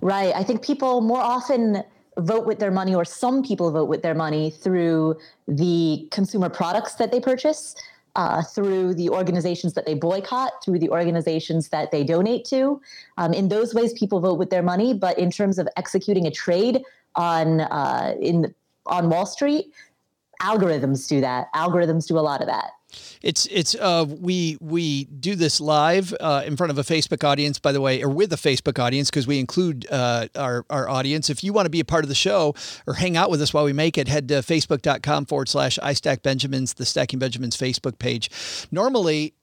Right. 0.00 0.34
I 0.34 0.42
think 0.44 0.62
people 0.62 1.00
more 1.00 1.20
often 1.20 1.82
vote 2.18 2.46
with 2.46 2.58
their 2.58 2.70
money, 2.70 2.94
or 2.94 3.04
some 3.04 3.42
people 3.42 3.70
vote 3.72 3.88
with 3.88 4.02
their 4.02 4.14
money 4.14 4.50
through 4.50 5.16
the 5.48 6.06
consumer 6.10 6.48
products 6.48 6.94
that 6.94 7.10
they 7.10 7.20
purchase. 7.20 7.74
uh, 8.16 8.42
through 8.42 8.94
the 8.94 9.10
organizations 9.10 9.74
that 9.74 9.86
they 9.86 9.94
boycott, 9.94 10.64
through 10.64 10.78
the 10.78 10.88
organizations 10.88 11.68
that 11.70 11.90
they 11.90 12.04
donate 12.04 12.44
to. 12.44 12.80
Um, 13.18 13.32
in 13.32 13.48
those 13.48 13.74
ways, 13.74 13.92
people 13.92 14.20
vote 14.20 14.38
with 14.38 14.50
their 14.50 14.62
money. 14.62 14.94
But 14.94 15.18
in 15.18 15.30
terms 15.30 15.58
of 15.58 15.68
executing 15.76 16.26
a 16.26 16.30
trade 16.30 16.82
on 17.16 17.60
uh, 17.62 18.14
in 18.20 18.54
on 18.86 19.08
Wall 19.08 19.26
Street, 19.26 19.72
algorithms 20.44 21.08
do 21.08 21.20
that. 21.20 21.52
Algorithms 21.54 22.06
do 22.06 22.18
a 22.18 22.20
lot 22.20 22.40
of 22.40 22.46
that. 22.46 22.70
It's 23.22 23.46
it's 23.46 23.74
uh 23.74 24.06
we 24.08 24.56
we 24.60 25.04
do 25.04 25.34
this 25.34 25.60
live 25.60 26.14
uh, 26.20 26.42
in 26.46 26.56
front 26.56 26.70
of 26.70 26.78
a 26.78 26.82
Facebook 26.82 27.24
audience, 27.24 27.58
by 27.58 27.72
the 27.72 27.80
way, 27.80 28.02
or 28.02 28.08
with 28.08 28.32
a 28.32 28.36
Facebook 28.36 28.78
audience 28.78 29.10
because 29.10 29.26
we 29.26 29.40
include 29.40 29.86
uh, 29.90 30.28
our 30.36 30.64
our 30.70 30.88
audience. 30.88 31.30
If 31.30 31.42
you 31.42 31.52
want 31.52 31.66
to 31.66 31.70
be 31.70 31.80
a 31.80 31.84
part 31.84 32.04
of 32.04 32.08
the 32.08 32.14
show 32.14 32.54
or 32.86 32.94
hang 32.94 33.16
out 33.16 33.30
with 33.30 33.42
us 33.42 33.52
while 33.52 33.64
we 33.64 33.72
make 33.72 33.98
it, 33.98 34.06
head 34.08 34.28
to 34.28 34.34
facebook.com 34.34 35.26
forward 35.26 35.48
slash 35.48 35.78
I 35.82 35.94
Stack 35.94 36.22
Benjamins, 36.22 36.74
the 36.74 36.86
Stacking 36.86 37.18
Benjamins 37.18 37.56
Facebook 37.56 37.98
page. 37.98 38.30
Normally, 38.70 39.34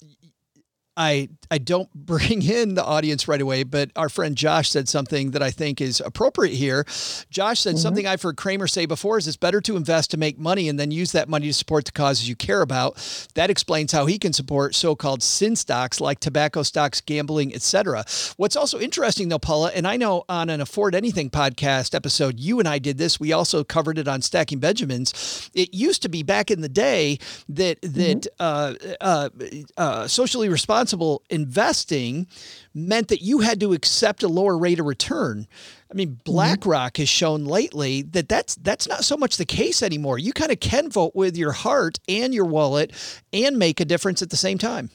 I 1.01 1.29
I 1.49 1.57
don't 1.57 1.93
bring 1.95 2.41
in 2.43 2.75
the 2.75 2.85
audience 2.85 3.27
right 3.27 3.41
away, 3.41 3.63
but 3.63 3.91
our 3.95 4.07
friend 4.07 4.35
Josh 4.35 4.69
said 4.69 4.87
something 4.87 5.31
that 5.31 5.41
I 5.41 5.51
think 5.51 5.81
is 5.81 5.99
appropriate 5.99 6.55
here. 6.55 6.85
Josh 7.29 7.61
said 7.61 7.75
mm-hmm. 7.75 7.81
something 7.81 8.07
I've 8.07 8.21
heard 8.21 8.37
Cramer 8.37 8.67
say 8.67 8.85
before 8.85 9.17
is 9.17 9.27
it's 9.27 9.35
better 9.35 9.59
to 9.61 9.75
invest 9.75 10.11
to 10.11 10.17
make 10.17 10.37
money 10.37 10.69
and 10.69 10.79
then 10.79 10.91
use 10.91 11.11
that 11.11 11.27
money 11.27 11.47
to 11.47 11.53
support 11.53 11.85
the 11.85 11.91
causes 11.91 12.29
you 12.29 12.35
care 12.35 12.61
about. 12.61 12.95
That 13.33 13.49
explains 13.49 13.91
how 13.91 14.05
he 14.05 14.17
can 14.19 14.31
support 14.31 14.75
so-called 14.75 15.23
sin 15.23 15.55
stocks 15.55 15.99
like 15.99 16.19
tobacco 16.19 16.63
stocks, 16.63 17.01
gambling, 17.01 17.53
etc. 17.53 18.05
What's 18.37 18.55
also 18.55 18.79
interesting 18.79 19.29
though, 19.29 19.39
Paula, 19.39 19.71
and 19.73 19.87
I 19.87 19.97
know 19.97 20.23
on 20.29 20.49
an 20.49 20.61
Afford 20.61 20.93
Anything 20.95 21.29
podcast 21.29 21.95
episode, 21.95 22.39
you 22.39 22.59
and 22.59 22.67
I 22.67 22.79
did 22.79 22.97
this. 22.97 23.19
We 23.19 23.33
also 23.33 23.63
covered 23.63 23.97
it 23.97 24.07
on 24.07 24.21
Stacking 24.21 24.59
Benjamins. 24.59 25.49
It 25.53 25.73
used 25.73 26.03
to 26.03 26.09
be 26.09 26.23
back 26.23 26.51
in 26.51 26.61
the 26.61 26.69
day 26.69 27.17
that 27.49 27.81
that 27.81 28.27
mm-hmm. 28.39 28.39
uh, 28.39 28.73
uh, 29.01 29.29
uh, 29.77 30.07
socially 30.07 30.47
responsible 30.47 30.90
investing 31.29 32.27
meant 32.73 33.07
that 33.09 33.21
you 33.21 33.39
had 33.39 33.59
to 33.59 33.73
accept 33.73 34.23
a 34.23 34.27
lower 34.27 34.57
rate 34.57 34.79
of 34.79 34.85
return. 34.85 35.47
I 35.91 35.93
mean, 35.93 36.09
mm-hmm. 36.09 36.31
BlackRock 36.31 36.97
has 36.97 37.09
shown 37.09 37.45
lately 37.45 38.01
that 38.03 38.29
that's 38.29 38.55
that's 38.55 38.87
not 38.87 39.03
so 39.03 39.17
much 39.17 39.37
the 39.37 39.45
case 39.45 39.83
anymore. 39.83 40.17
You 40.17 40.33
kind 40.33 40.51
of 40.51 40.59
can 40.59 40.89
vote 40.89 41.15
with 41.15 41.37
your 41.37 41.51
heart 41.51 41.99
and 42.07 42.33
your 42.33 42.45
wallet 42.45 42.91
and 43.33 43.57
make 43.57 43.79
a 43.79 43.85
difference 43.85 44.21
at 44.21 44.29
the 44.29 44.37
same 44.37 44.57
time. 44.57 44.89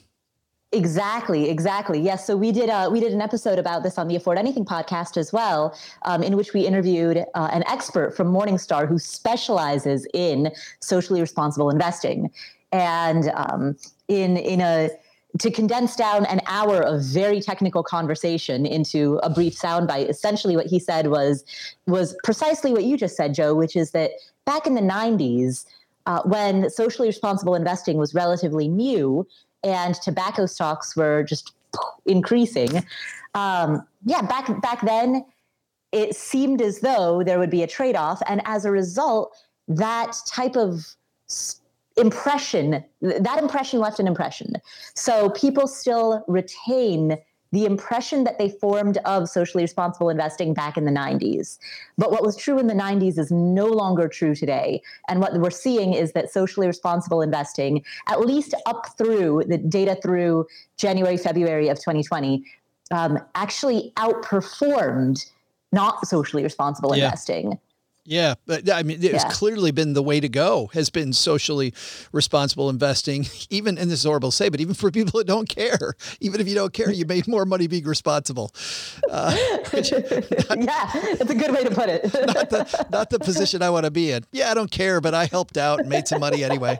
Exactly, 0.73 1.49
exactly. 1.49 1.97
Yes. 1.99 2.27
So 2.27 2.35
we 2.35 2.51
did 2.51 2.69
uh, 2.69 2.89
we 2.91 2.99
did 2.99 3.13
an 3.13 3.21
episode 3.21 3.57
about 3.57 3.83
this 3.83 3.97
on 3.97 4.09
the 4.09 4.17
Afford 4.17 4.37
Anything 4.37 4.65
podcast 4.65 5.15
as 5.15 5.31
well, 5.31 5.77
um, 6.01 6.21
in 6.21 6.35
which 6.35 6.53
we 6.53 6.67
interviewed 6.67 7.25
uh, 7.35 7.49
an 7.53 7.63
expert 7.67 8.17
from 8.17 8.33
Morningstar 8.33 8.85
who 8.85 8.99
specializes 8.99 10.05
in 10.13 10.51
socially 10.81 11.21
responsible 11.21 11.69
investing, 11.69 12.29
and 12.73 13.31
um, 13.33 13.77
in 14.09 14.35
in 14.35 14.59
a 14.59 14.89
to 15.39 15.51
condense 15.51 15.95
down 15.95 16.25
an 16.25 16.41
hour 16.47 16.81
of 16.81 17.01
very 17.01 17.41
technical 17.41 17.83
conversation 17.83 18.65
into 18.65 19.19
a 19.23 19.29
brief 19.29 19.55
soundbite, 19.55 20.09
essentially 20.09 20.55
what 20.55 20.67
he 20.67 20.79
said 20.79 21.07
was 21.07 21.43
was 21.85 22.15
precisely 22.23 22.71
what 22.71 22.83
you 22.83 22.97
just 22.97 23.15
said, 23.15 23.33
Joe, 23.33 23.53
which 23.53 23.75
is 23.75 23.91
that 23.91 24.11
back 24.45 24.65
in 24.65 24.75
the 24.75 24.81
90s, 24.81 25.65
uh, 26.05 26.21
when 26.23 26.69
socially 26.69 27.07
responsible 27.07 27.55
investing 27.55 27.97
was 27.97 28.13
relatively 28.13 28.67
new 28.67 29.27
and 29.63 29.95
tobacco 29.95 30.45
stocks 30.45 30.95
were 30.95 31.23
just 31.23 31.53
increasing, 32.05 32.83
um, 33.33 33.85
yeah, 34.05 34.21
back 34.21 34.61
back 34.61 34.81
then, 34.85 35.25
it 35.91 36.15
seemed 36.15 36.61
as 36.61 36.79
though 36.79 37.23
there 37.23 37.39
would 37.39 37.49
be 37.49 37.63
a 37.63 37.67
trade 37.67 37.95
off, 37.95 38.21
and 38.27 38.41
as 38.45 38.65
a 38.65 38.71
result, 38.71 39.35
that 39.67 40.15
type 40.27 40.55
of 40.55 40.95
st- 41.27 41.66
impression 41.97 42.83
that 43.01 43.39
impression 43.41 43.79
left 43.79 43.99
an 43.99 44.07
impression 44.07 44.53
so 44.93 45.29
people 45.31 45.67
still 45.67 46.23
retain 46.27 47.17
the 47.51 47.65
impression 47.65 48.23
that 48.25 48.37
they 48.37 48.49
formed 48.49 48.97
of 49.05 49.29
socially 49.29 49.63
responsible 49.63 50.09
investing 50.09 50.53
back 50.53 50.77
in 50.77 50.85
the 50.85 50.91
90s. 50.91 51.57
But 51.97 52.11
what 52.11 52.21
was 52.21 52.35
true 52.35 52.59
in 52.59 52.67
the 52.67 52.73
90s 52.73 53.17
is 53.17 53.31
no 53.31 53.67
longer 53.67 54.07
true 54.07 54.35
today. 54.35 54.81
And 55.07 55.21
what 55.21 55.33
we're 55.39 55.49
seeing 55.49 55.93
is 55.93 56.11
that 56.11 56.31
socially 56.31 56.67
responsible 56.67 57.21
investing, 57.21 57.83
at 58.07 58.19
least 58.19 58.53
up 58.65 58.97
through 58.97 59.43
the 59.47 59.57
data 59.57 59.97
through 60.01 60.45
January, 60.77 61.17
February 61.17 61.69
of 61.69 61.77
2020, 61.77 62.43
um, 62.91 63.19
actually 63.35 63.93
outperformed 63.95 65.29
not 65.71 66.05
socially 66.07 66.43
responsible 66.43 66.95
yeah. 66.95 67.05
investing. 67.05 67.57
Yeah, 68.09 68.35
but 68.45 68.71
I 68.71 68.83
mean, 68.83 68.99
it's 69.03 69.25
yeah. 69.25 69.29
clearly 69.29 69.71
been 69.71 69.91
the 69.91 70.01
way 70.01 70.21
to 70.21 70.29
go. 70.29 70.69
Has 70.73 70.89
been 70.89 71.11
socially 71.11 71.73
responsible 72.13 72.69
investing, 72.69 73.25
even 73.49 73.77
in 73.77 73.89
this 73.89 74.05
horrible 74.05 74.31
say, 74.31 74.47
but 74.47 74.61
even 74.61 74.75
for 74.75 74.89
people 74.91 75.17
that 75.19 75.27
don't 75.27 75.49
care. 75.49 75.93
Even 76.21 76.39
if 76.39 76.47
you 76.47 76.55
don't 76.55 76.71
care, 76.71 76.89
you 76.89 77.05
made 77.05 77.27
more 77.27 77.43
money 77.43 77.67
being 77.67 77.83
responsible. 77.83 78.53
Uh, 79.11 79.35
not, 79.73 79.91
yeah, 79.91 80.89
it's 80.93 81.29
a 81.29 81.35
good 81.35 81.51
way 81.51 81.65
to 81.65 81.69
put 81.69 81.89
it. 81.89 82.03
not, 82.27 82.49
the, 82.49 82.87
not 82.91 83.09
the 83.09 83.19
position 83.19 83.61
I 83.61 83.69
want 83.69 83.83
to 83.83 83.91
be 83.91 84.11
in. 84.11 84.23
Yeah, 84.31 84.51
I 84.51 84.53
don't 84.53 84.71
care, 84.71 85.01
but 85.01 85.13
I 85.13 85.25
helped 85.25 85.57
out 85.57 85.81
and 85.81 85.89
made 85.89 86.07
some 86.07 86.21
money 86.21 86.45
anyway. 86.45 86.79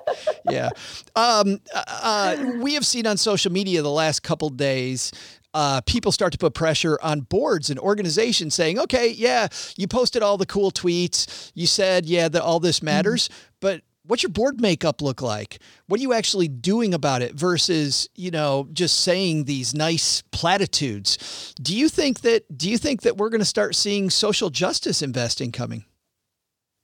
Yeah, 0.49 0.69
um, 1.17 1.59
uh, 1.75 1.83
uh 1.87 2.53
we 2.61 2.75
have 2.75 2.85
seen 2.85 3.05
on 3.05 3.17
social 3.17 3.51
media 3.51 3.81
the 3.81 3.91
last 3.91 4.23
couple 4.23 4.49
days 4.49 5.11
uh, 5.53 5.81
people 5.81 6.11
start 6.11 6.31
to 6.33 6.37
put 6.37 6.53
pressure 6.53 6.99
on 7.01 7.21
boards 7.21 7.69
and 7.69 7.79
organizations 7.79 8.53
saying, 8.53 8.77
okay, 8.79 9.09
yeah, 9.09 9.47
you 9.77 9.87
posted 9.87 10.21
all 10.21 10.37
the 10.37 10.45
cool 10.45 10.71
tweets. 10.71 11.51
You 11.55 11.67
said, 11.67 12.05
yeah, 12.05 12.29
that 12.29 12.41
all 12.41 12.59
this 12.59 12.83
matters, 12.83 13.27
mm-hmm. 13.27 13.47
but 13.61 13.81
what's 14.07 14.23
your 14.23 14.31
board 14.31 14.59
makeup 14.59 15.01
look 15.01 15.21
like? 15.21 15.59
What 15.87 15.99
are 15.99 16.03
you 16.03 16.13
actually 16.13 16.47
doing 16.47 16.93
about 16.93 17.21
it 17.21 17.35
versus, 17.35 18.09
you 18.15 18.31
know, 18.31 18.67
just 18.73 19.01
saying 19.01 19.43
these 19.43 19.73
nice 19.73 20.23
platitudes? 20.31 21.53
Do 21.61 21.75
you 21.75 21.89
think 21.89 22.21
that 22.21 22.57
do 22.57 22.69
you 22.69 22.77
think 22.77 23.01
that 23.01 23.17
we're 23.17 23.29
going 23.29 23.41
to 23.41 23.45
start 23.45 23.75
seeing 23.75 24.09
social 24.09 24.49
justice 24.49 25.01
investing 25.01 25.51
coming? 25.51 25.85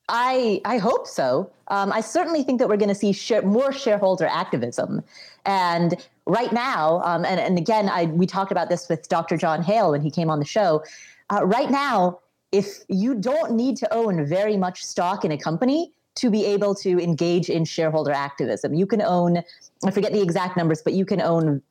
I 0.09 0.61
I 0.65 0.77
hope 0.77 1.07
so. 1.07 1.51
Um, 1.69 1.91
I 1.91 2.01
certainly 2.01 2.43
think 2.43 2.59
that 2.59 2.67
we're 2.67 2.77
going 2.77 2.89
to 2.89 2.95
see 2.95 3.13
share, 3.13 3.41
more 3.41 3.71
shareholder 3.71 4.25
activism, 4.25 5.01
and 5.45 5.95
right 6.25 6.51
now, 6.51 7.01
um, 7.03 7.25
and 7.25 7.39
and 7.39 7.57
again, 7.57 7.89
I 7.89 8.05
we 8.05 8.25
talked 8.25 8.51
about 8.51 8.69
this 8.69 8.89
with 8.89 9.07
Dr. 9.09 9.37
Jon 9.37 9.63
Hale 9.63 9.91
when 9.91 10.01
he 10.01 10.11
came 10.11 10.29
on 10.29 10.39
the 10.39 10.45
show. 10.45 10.83
Uh, 11.29 11.45
right 11.45 11.69
now, 11.69 12.19
if 12.51 12.79
you 12.87 13.15
don't 13.15 13.53
need 13.53 13.77
to 13.77 13.93
own 13.93 14.25
very 14.25 14.57
much 14.57 14.83
stock 14.83 15.25
in 15.25 15.31
a 15.31 15.37
company 15.37 15.91
to 16.15 16.29
be 16.29 16.45
able 16.45 16.75
to 16.75 16.99
engage 16.99 17.49
in 17.49 17.65
shareholder 17.65 18.11
activism, 18.11 18.73
you 18.73 18.85
can 18.85 19.01
own 19.01 19.43
I 19.85 19.91
forget 19.91 20.13
the 20.13 20.21
exact 20.21 20.57
numbers, 20.57 20.81
but 20.81 20.93
you 20.93 21.05
can 21.05 21.21
own 21.21 21.61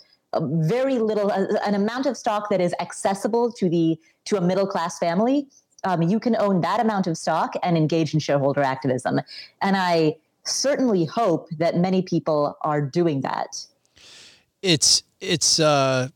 very 0.40 0.98
little 0.98 1.30
an 1.30 1.74
amount 1.74 2.06
of 2.06 2.16
stock 2.16 2.48
that 2.50 2.60
is 2.60 2.74
accessible 2.80 3.52
to 3.52 3.68
the 3.68 3.98
to 4.24 4.36
a 4.36 4.40
middle 4.40 4.66
class 4.66 4.98
family 4.98 5.46
um, 5.84 6.02
you 6.02 6.20
can 6.20 6.36
own 6.36 6.60
that 6.60 6.80
amount 6.80 7.06
of 7.06 7.16
stock 7.16 7.54
and 7.62 7.76
engage 7.76 8.14
in 8.14 8.20
shareholder 8.20 8.62
activism. 8.62 9.20
And 9.60 9.76
I 9.76 10.16
certainly 10.44 11.04
hope 11.04 11.48
that 11.58 11.76
many 11.76 12.02
people 12.02 12.56
are 12.62 12.80
doing 12.80 13.20
that. 13.22 13.64
It's 14.62 15.02
it's 15.20 15.60
uh 15.60 16.08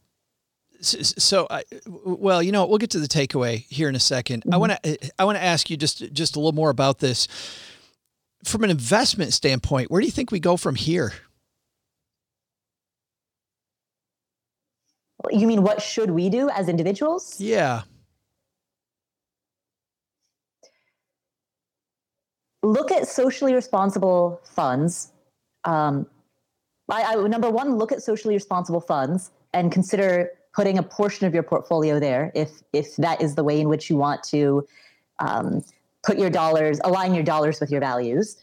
so 0.81 1.47
I, 1.51 1.65
well 2.05 2.43
you 2.43 2.53
know 2.53 2.67
we'll 2.67 2.79
get 2.79 2.91
to 2.91 3.01
the 3.01 3.09
takeaway 3.09 3.67
here 3.69 3.89
in 3.89 3.95
a 3.95 3.99
2nd 3.99 4.41
mm-hmm. 4.41 4.55
i 4.55 4.57
want 4.57 4.73
to 4.83 5.13
i 5.19 5.25
want 5.25 5.37
to 5.37 5.43
ask 5.43 5.71
you 5.71 5.77
just 5.77 6.13
just 6.13 6.37
a 6.37 6.39
little 6.39 6.53
more 6.53 6.71
about 6.71 6.99
this. 6.99 7.29
From 8.45 8.63
an 8.63 8.71
investment 8.71 9.33
standpoint 9.33 9.91
where 9.91 10.01
do 10.01 10.07
you 10.07 10.13
think 10.13 10.31
we 10.31 10.41
go 10.41 10.57
from 10.57 10.75
here? 10.75 11.13
You 15.31 15.47
mean 15.47 15.63
what 15.63 15.83
should 15.83 16.11
we 16.11 16.29
do 16.29 16.51
as 16.51 16.69
individuals? 16.69 17.41
Yeah. 17.41 17.83
Look 22.63 22.93
at 22.93 23.09
socially 23.09 23.55
responsible 23.55 24.41
funds. 24.45 25.13
Um, 25.65 26.07
I, 26.89 27.15
I, 27.15 27.29
number 27.29 27.51
one, 27.51 27.77
look 27.77 27.93
at 27.93 28.03
socially 28.03 28.35
responsible 28.35 28.81
funds 28.81 29.31
and 29.53 29.73
consider 29.73 30.31
putting 30.55 30.79
a 30.79 30.83
portion 30.83 31.27
of 31.27 31.35
your 31.35 31.43
portfolio 31.43 32.01
there 32.01 32.33
if 32.35 32.63
if 32.73 32.97
that 32.97 33.21
is 33.21 33.35
the 33.35 33.45
way 33.45 33.61
in 33.61 33.69
which 33.69 33.91
you 33.91 33.97
want 33.97 34.23
to 34.25 34.67
um, 35.19 35.65
put 36.03 36.19
your 36.19 36.31
dollars, 36.31 36.81
align 36.85 37.15
your 37.15 37.25
dollars 37.25 37.61
with 37.61 37.71
your 37.71 37.81
values. 37.81 38.37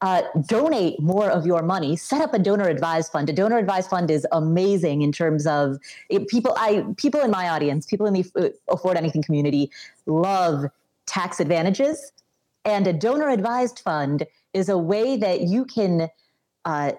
Uh, 0.00 0.22
donate 0.46 1.00
more 1.02 1.28
of 1.28 1.44
your 1.44 1.60
money. 1.60 1.96
Set 1.96 2.20
up 2.20 2.32
a 2.32 2.38
donor 2.38 2.68
advised 2.68 3.10
fund. 3.10 3.28
A 3.28 3.32
donor 3.32 3.58
advised 3.58 3.90
fund 3.90 4.12
is 4.12 4.24
amazing 4.30 5.02
in 5.02 5.10
terms 5.10 5.44
of 5.44 5.76
it, 6.08 6.28
people. 6.28 6.54
I 6.56 6.84
people 6.96 7.20
in 7.20 7.32
my 7.32 7.48
audience, 7.48 7.84
people 7.84 8.06
in 8.06 8.14
the 8.14 8.24
uh, 8.36 8.72
afford 8.72 8.96
anything 8.96 9.24
community, 9.24 9.72
love 10.06 10.66
tax 11.06 11.40
advantages 11.40 12.12
and 12.68 12.86
a 12.86 12.92
donor 12.92 13.30
advised 13.30 13.80
fund 13.80 14.26
is 14.52 14.68
a 14.68 14.76
way 14.76 15.16
that 15.16 15.42
you 15.42 15.64
can 15.64 16.08
uh, 16.64 16.92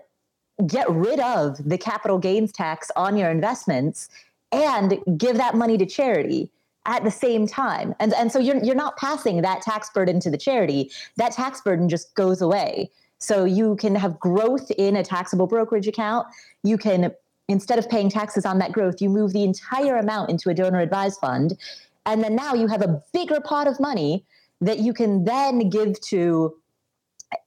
get 0.67 0.89
rid 0.89 1.19
of 1.19 1.57
the 1.67 1.77
capital 1.77 2.17
gains 2.17 2.51
tax 2.51 2.91
on 2.95 3.17
your 3.17 3.29
investments 3.29 4.09
and 4.51 4.99
give 5.17 5.37
that 5.37 5.55
money 5.55 5.77
to 5.77 5.85
charity 5.85 6.49
at 6.85 7.03
the 7.03 7.11
same 7.11 7.45
time. 7.45 7.93
And, 7.99 8.13
and 8.13 8.31
so 8.31 8.39
you're, 8.39 8.63
you're 8.63 8.75
not 8.75 8.97
passing 8.97 9.41
that 9.41 9.61
tax 9.61 9.89
burden 9.91 10.19
to 10.21 10.29
the 10.29 10.37
charity. 10.37 10.91
That 11.17 11.33
tax 11.33 11.61
burden 11.61 11.87
just 11.87 12.13
goes 12.15 12.41
away. 12.41 12.89
So 13.19 13.43
you 13.43 13.75
can 13.75 13.95
have 13.95 14.19
growth 14.19 14.71
in 14.71 14.95
a 14.95 15.03
taxable 15.03 15.45
brokerage 15.45 15.87
account. 15.87 16.27
You 16.63 16.77
can, 16.77 17.11
instead 17.47 17.77
of 17.77 17.89
paying 17.89 18.09
taxes 18.09 18.45
on 18.45 18.59
that 18.59 18.71
growth, 18.71 19.01
you 19.01 19.09
move 19.09 19.33
the 19.33 19.43
entire 19.43 19.97
amount 19.97 20.29
into 20.29 20.49
a 20.49 20.53
donor 20.53 20.79
advised 20.79 21.19
fund. 21.19 21.57
And 22.05 22.23
then 22.23 22.35
now 22.35 22.53
you 22.53 22.67
have 22.67 22.81
a 22.81 23.03
bigger 23.13 23.39
pot 23.41 23.67
of 23.67 23.79
money 23.79 24.23
that 24.61 24.79
you 24.79 24.93
can 24.93 25.25
then 25.25 25.69
give 25.69 25.99
to 26.01 26.55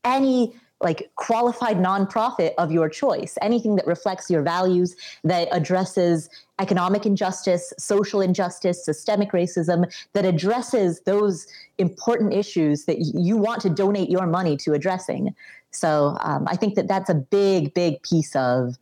any 0.04 0.54
like 0.82 1.10
qualified 1.16 1.76
nonprofit 1.76 2.52
of 2.58 2.72
your 2.72 2.88
choice, 2.88 3.38
anything 3.40 3.76
that 3.76 3.86
reflects 3.86 4.30
your 4.30 4.42
values, 4.42 4.96
that 5.24 5.48
addresses 5.52 6.28
economic 6.58 7.06
injustice, 7.06 7.72
social 7.78 8.20
injustice, 8.20 8.84
systemic 8.84 9.32
racism, 9.32 9.90
that 10.12 10.24
addresses 10.24 11.00
those 11.02 11.46
important 11.78 12.32
issues 12.32 12.84
that 12.84 12.98
you 12.98 13.36
want 13.36 13.60
to 13.62 13.70
donate 13.70 14.10
your 14.10 14.26
money 14.26 14.56
to 14.56 14.72
addressing. 14.72 15.34
So 15.70 16.16
um, 16.20 16.46
I 16.48 16.56
think 16.56 16.74
that 16.74 16.88
that's 16.88 17.10
a 17.10 17.14
big, 17.14 17.72
big 17.74 18.02
piece 18.02 18.36
of 18.36 18.76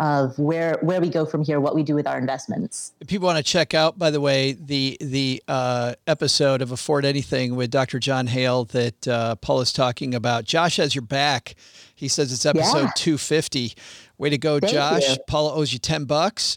of 0.00 0.36
where 0.38 0.78
where 0.80 1.00
we 1.00 1.10
go 1.10 1.26
from 1.26 1.44
here, 1.44 1.60
what 1.60 1.74
we 1.74 1.82
do 1.82 1.94
with 1.94 2.06
our 2.06 2.18
investments. 2.18 2.92
If 3.00 3.08
people 3.08 3.26
want 3.26 3.36
to 3.36 3.44
check 3.44 3.74
out, 3.74 3.98
by 3.98 4.10
the 4.10 4.20
way, 4.20 4.52
the 4.52 4.96
the 5.00 5.42
uh, 5.46 5.94
episode 6.06 6.62
of 6.62 6.72
Afford 6.72 7.04
Anything 7.04 7.54
with 7.54 7.70
Dr. 7.70 7.98
Jon 7.98 8.26
Hale 8.26 8.64
that 8.64 9.06
uh, 9.06 9.36
Paul 9.36 9.60
is 9.60 9.72
talking 9.72 10.14
about, 10.14 10.44
Josh 10.44 10.78
has 10.78 10.94
your 10.94 11.02
back. 11.02 11.54
He 11.94 12.08
says 12.08 12.32
it's 12.32 12.46
episode 12.46 12.84
yeah. 12.84 12.92
250. 12.96 13.74
Way 14.16 14.30
to 14.30 14.38
go, 14.38 14.58
Thank 14.58 14.72
Josh. 14.72 15.08
You. 15.08 15.16
Paula 15.26 15.54
owes 15.54 15.72
you 15.72 15.78
10 15.78 16.04
bucks. 16.04 16.56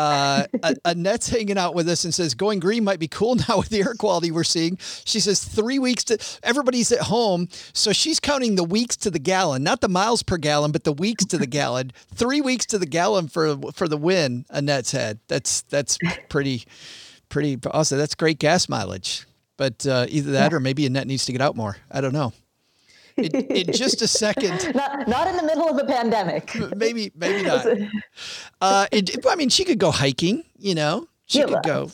Uh, 0.00 0.46
Annette's 0.86 1.28
hanging 1.28 1.58
out 1.58 1.74
with 1.74 1.86
us 1.88 2.04
and 2.04 2.14
says 2.14 2.34
going 2.34 2.58
green 2.58 2.84
might 2.84 2.98
be 2.98 3.08
cool 3.08 3.34
now 3.48 3.58
with 3.58 3.68
the 3.68 3.80
air 3.80 3.94
quality 3.94 4.30
we're 4.30 4.44
seeing. 4.44 4.78
She 5.04 5.20
says 5.20 5.44
three 5.44 5.78
weeks 5.78 6.04
to 6.04 6.18
everybody's 6.42 6.90
at 6.90 7.02
home, 7.02 7.48
so 7.72 7.92
she's 7.92 8.18
counting 8.18 8.54
the 8.54 8.64
weeks 8.64 8.96
to 8.98 9.10
the 9.10 9.18
gallon, 9.18 9.62
not 9.62 9.80
the 9.82 9.88
miles 9.88 10.22
per 10.22 10.38
gallon, 10.38 10.72
but 10.72 10.84
the 10.84 10.92
weeks 10.92 11.26
to 11.26 11.38
the 11.38 11.46
gallon. 11.46 11.92
Three 12.14 12.40
weeks 12.40 12.64
to 12.66 12.78
the 12.78 12.86
gallon 12.86 13.28
for 13.28 13.56
for 13.72 13.88
the 13.88 13.98
win. 13.98 14.46
Annette's 14.50 14.92
had 14.92 15.18
that's 15.28 15.62
that's 15.62 15.98
pretty 16.28 16.64
pretty 17.28 17.58
awesome. 17.70 17.98
That's 17.98 18.14
great 18.14 18.38
gas 18.38 18.68
mileage. 18.68 19.26
But 19.58 19.86
uh, 19.86 20.06
either 20.08 20.32
that 20.32 20.52
yeah. 20.52 20.56
or 20.56 20.60
maybe 20.60 20.86
Annette 20.86 21.06
needs 21.06 21.26
to 21.26 21.32
get 21.32 21.42
out 21.42 21.54
more. 21.54 21.76
I 21.90 22.00
don't 22.00 22.14
know 22.14 22.32
in, 23.24 23.46
in 23.46 23.72
just 23.72 24.02
a 24.02 24.08
second. 24.08 24.74
Not, 24.74 25.08
not 25.08 25.28
in 25.28 25.36
the 25.36 25.42
middle 25.42 25.68
of 25.68 25.78
a 25.78 25.84
pandemic. 25.84 26.54
Maybe, 26.76 27.12
maybe 27.14 27.42
not. 27.42 27.66
Uh, 28.60 28.86
it, 28.92 29.24
I 29.26 29.36
mean, 29.36 29.48
she 29.48 29.64
could 29.64 29.78
go 29.78 29.90
hiking. 29.90 30.44
You 30.58 30.74
know, 30.74 31.08
she 31.26 31.38
yeah, 31.38 31.46
could 31.46 31.62
go. 31.64 31.90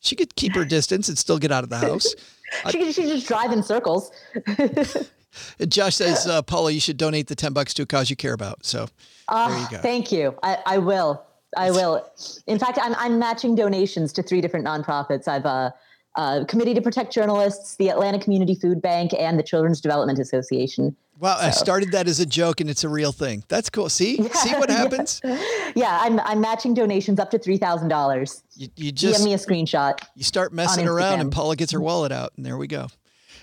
She 0.00 0.14
could 0.14 0.34
keep 0.36 0.54
her 0.54 0.66
distance 0.66 1.08
and 1.08 1.16
still 1.16 1.38
get 1.38 1.50
out 1.50 1.64
of 1.64 1.70
the 1.70 1.78
house. 1.78 2.14
she 2.70 2.78
could 2.78 2.94
she 2.94 3.04
just 3.04 3.26
drive 3.26 3.52
in 3.52 3.62
circles. 3.62 4.10
Josh 5.66 5.96
says, 5.96 6.26
uh, 6.26 6.42
Paula, 6.42 6.72
you 6.72 6.80
should 6.80 6.98
donate 6.98 7.28
the 7.28 7.34
ten 7.34 7.52
bucks 7.54 7.72
to 7.74 7.82
a 7.82 7.86
cause 7.86 8.10
you 8.10 8.16
care 8.16 8.34
about. 8.34 8.66
So 8.66 8.86
uh, 9.28 9.48
there 9.48 9.58
you 9.60 9.70
go. 9.70 9.78
Thank 9.78 10.12
you. 10.12 10.34
I, 10.42 10.58
I 10.66 10.78
will. 10.78 11.24
I 11.56 11.70
will. 11.70 12.06
In 12.46 12.58
fact, 12.58 12.78
I'm 12.80 12.94
I'm 12.96 13.18
matching 13.18 13.54
donations 13.54 14.12
to 14.14 14.22
three 14.22 14.40
different 14.40 14.66
nonprofits. 14.66 15.26
I've 15.26 15.46
uh 15.46 15.70
uh, 16.16 16.44
Committee 16.46 16.74
to 16.74 16.80
Protect 16.80 17.12
Journalists, 17.12 17.76
the 17.76 17.90
Atlanta 17.90 18.18
Community 18.18 18.54
Food 18.54 18.82
Bank, 18.82 19.12
and 19.18 19.38
the 19.38 19.42
Children's 19.42 19.80
Development 19.80 20.18
Association. 20.18 20.96
Wow, 21.18 21.36
so. 21.36 21.46
I 21.46 21.50
started 21.50 21.92
that 21.92 22.08
as 22.08 22.18
a 22.18 22.26
joke, 22.26 22.60
and 22.60 22.70
it's 22.70 22.82
a 22.82 22.88
real 22.88 23.12
thing. 23.12 23.44
That's 23.48 23.68
cool. 23.68 23.90
See, 23.90 24.16
yeah, 24.22 24.32
see 24.32 24.54
what 24.54 24.70
happens. 24.70 25.20
Yeah. 25.22 25.72
yeah, 25.76 25.98
I'm 26.00 26.18
I'm 26.20 26.40
matching 26.40 26.72
donations 26.72 27.20
up 27.20 27.30
to 27.32 27.38
three 27.38 27.58
thousand 27.58 27.88
dollars. 27.88 28.42
You, 28.54 28.68
you 28.76 28.92
just 28.92 29.18
give 29.18 29.24
me 29.24 29.34
a 29.34 29.36
screenshot. 29.36 30.00
You 30.14 30.24
start 30.24 30.52
messing 30.52 30.88
around, 30.88 31.20
and 31.20 31.30
Paula 31.30 31.56
gets 31.56 31.72
her 31.72 31.80
wallet 31.80 32.10
out, 32.10 32.32
and 32.36 32.46
there 32.46 32.56
we 32.56 32.66
go. 32.66 32.88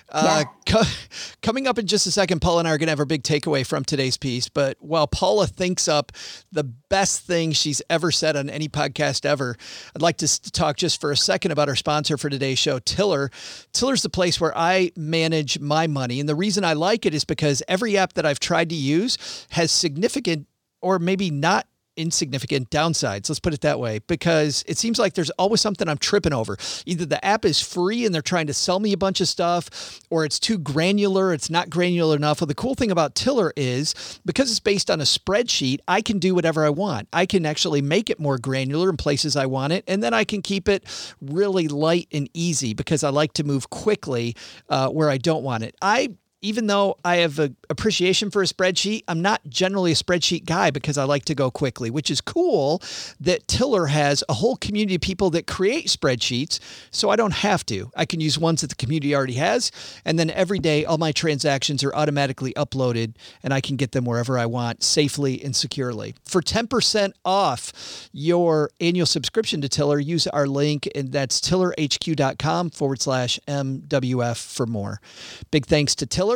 Uh, 0.10 0.46
co- 0.66 0.82
coming 1.42 1.68
up 1.68 1.78
in 1.78 1.86
just 1.88 2.08
a 2.08 2.12
second, 2.12 2.42
Paula 2.42 2.60
and 2.60 2.68
I 2.68 2.72
are 2.72 2.78
going 2.78 2.88
to 2.88 2.92
have 2.92 3.00
our 3.00 3.06
big 3.06 3.24
takeaway 3.24 3.66
from 3.66 3.84
today's 3.84 4.18
piece. 4.18 4.48
But 4.48 4.78
while 4.80 5.08
Paula 5.08 5.48
thinks 5.48 5.88
up 5.88 6.12
the 6.52 6.64
best 6.64 7.22
thing 7.24 7.52
she's 7.52 7.82
ever 7.90 8.12
said 8.12 8.36
on 8.36 8.50
any 8.50 8.70
podcast 8.70 9.26
ever, 9.26 9.58
I'd 9.96 10.02
like 10.02 10.18
to 10.18 10.52
talk 10.52 10.78
just 10.78 11.02
for 11.02 11.12
a 11.12 11.18
second 11.18 11.52
about 11.52 11.68
our 11.70 11.76
sponsor 11.76 12.18
for 12.18 12.30
today's 12.30 12.60
show, 12.60 12.80
Tiller. 12.80 13.30
Tiller's 13.74 14.02
the 14.02 14.10
place 14.10 14.40
where 14.40 14.58
I 14.58 14.92
manage 14.96 15.60
my 15.60 15.88
money. 15.88 16.20
And 16.20 16.30
the 16.30 16.36
reason 16.36 16.64
I 16.64 16.74
like 16.74 17.06
it 17.06 17.14
is 17.14 17.26
because 17.26 17.62
every 17.68 17.98
app 17.98 18.14
that 18.14 18.26
I've 18.26 18.40
tried 18.40 18.70
to 18.70 18.76
use 18.76 19.46
has 19.52 19.72
significant 19.72 20.48
or 20.82 21.00
maybe 21.00 21.30
not 21.30 21.68
insignificant 21.98 22.70
downsides. 22.70 23.30
Let's 23.30 23.40
put 23.40 23.54
it 23.54 23.62
that 23.62 23.80
way, 23.80 24.00
because 24.08 24.64
it 24.68 24.78
seems 24.78 25.00
like 25.00 25.16
there's 25.16 25.30
always 25.32 25.60
something 25.60 25.90
I'm 25.90 25.98
tripping 25.98 26.34
over. 26.34 26.58
Either 26.86 27.06
the 27.06 27.24
app 27.26 27.44
is 27.44 27.62
free 27.62 28.06
and 28.06 28.16
they're 28.16 28.22
trying 28.22 28.48
to 28.48 28.54
sell 28.54 28.80
me 28.80 28.94
a 28.94 28.98
bunch 28.98 29.20
of 29.20 29.28
stuff, 29.28 30.00
or 30.10 30.24
it's 30.24 30.40
too 30.40 30.58
granular, 30.58 31.34
it's 31.34 31.50
not 31.50 31.70
granular 31.70 32.16
enough. 32.16 32.40
Well, 32.40 32.48
the 32.48 32.56
cool 32.56 32.76
thing 32.76 32.92
about 32.92 33.16
Tiller 33.16 33.52
is 33.58 34.22
because 34.26 34.50
it's 34.52 34.60
based 34.60 34.90
on 34.90 35.02
a 35.02 35.06
spreadsheet, 35.06 35.80
I 35.88 36.02
can 36.02 36.20
do 36.20 36.36
whatever 36.36 36.64
I 36.64 36.70
want. 36.70 37.08
I 37.12 37.26
can 37.26 37.46
actually 37.46 37.82
make 37.82 38.10
it 38.10 38.20
more 38.20 38.38
granular 38.38 38.90
in 38.90 38.98
places 38.98 39.36
I 39.36 39.48
want 39.48 39.74
it, 39.74 39.84
and 39.88 40.04
then 40.04 40.14
I 40.14 40.24
can 40.24 40.42
keep 40.42 40.70
it 40.70 40.84
really 41.20 41.68
light 41.68 42.08
and 42.12 42.30
easy 42.34 42.74
because 42.74 43.04
I 43.04 43.10
like 43.10 43.34
to 43.34 43.44
move 43.44 43.70
quickly 43.70 44.36
uh, 44.70 44.90
where 44.90 45.10
I 45.10 45.18
don't 45.18 45.44
want 45.44 45.64
it. 45.64 45.76
I 45.82 46.10
even 46.42 46.68
though 46.68 46.98
I 47.04 47.18
have 47.18 47.40
an 47.40 47.56
appreciation 47.70 48.30
for 48.30 48.44
a 48.44 48.46
spreadsheet, 48.46 49.04
I'm 49.08 49.22
not 49.22 49.42
generally 49.50 49.92
a 49.92 49.96
spreadsheet 49.96 50.46
guy 50.46 50.70
because 50.70 50.98
I 50.98 51.04
like 51.04 51.26
to 51.26 51.36
go 51.36 51.50
quickly, 51.50 51.90
which 51.90 52.12
is 52.12 52.22
cool 52.22 52.82
that 53.20 53.48
Tiller 53.48 53.88
has 53.88 54.24
a 54.30 54.36
whole 54.36 54.56
community 54.56 54.96
of 54.96 55.02
people 55.02 55.32
that 55.32 55.48
create 55.48 55.88
spreadsheets. 55.88 56.60
So 56.92 57.10
I 57.10 57.16
don't 57.16 57.34
have 57.34 57.66
to. 57.68 57.92
I 57.96 58.06
can 58.06 58.20
use 58.20 58.38
ones 58.38 58.62
that 58.62 58.70
the 58.70 58.76
community 58.76 59.16
already 59.16 59.34
has. 59.34 59.72
And 60.06 60.20
then 60.20 60.30
every 60.30 60.60
day, 60.60 60.86
all 60.86 61.00
my 61.00 61.12
transactions 61.12 61.84
are 61.84 61.94
automatically 61.96 62.54
uploaded 62.54 63.16
and 63.42 63.52
I 63.52 63.60
can 63.60 63.76
get 63.76 63.92
them 63.94 64.06
wherever 64.06 64.38
I 64.38 64.46
want 64.46 64.84
safely 64.84 65.44
and 65.44 65.56
securely. 65.56 66.14
For 66.24 66.42
10% 66.42 67.14
off 67.26 68.10
your 68.14 68.70
annual 68.80 69.08
subscription 69.08 69.62
to 69.62 69.70
Tiller, 69.70 70.00
use 70.00 70.28
our 70.28 70.46
link, 70.46 70.88
and 70.94 71.12
that's 71.12 71.42
tillerhq.com 71.42 72.70
forward 72.70 73.02
slash 73.02 73.40
MWF 73.48 74.54
for 74.54 74.68
more. 74.68 75.02
Big 75.50 75.66
thanks 75.66 75.96
to 75.96 76.06
Tiller 76.06 76.27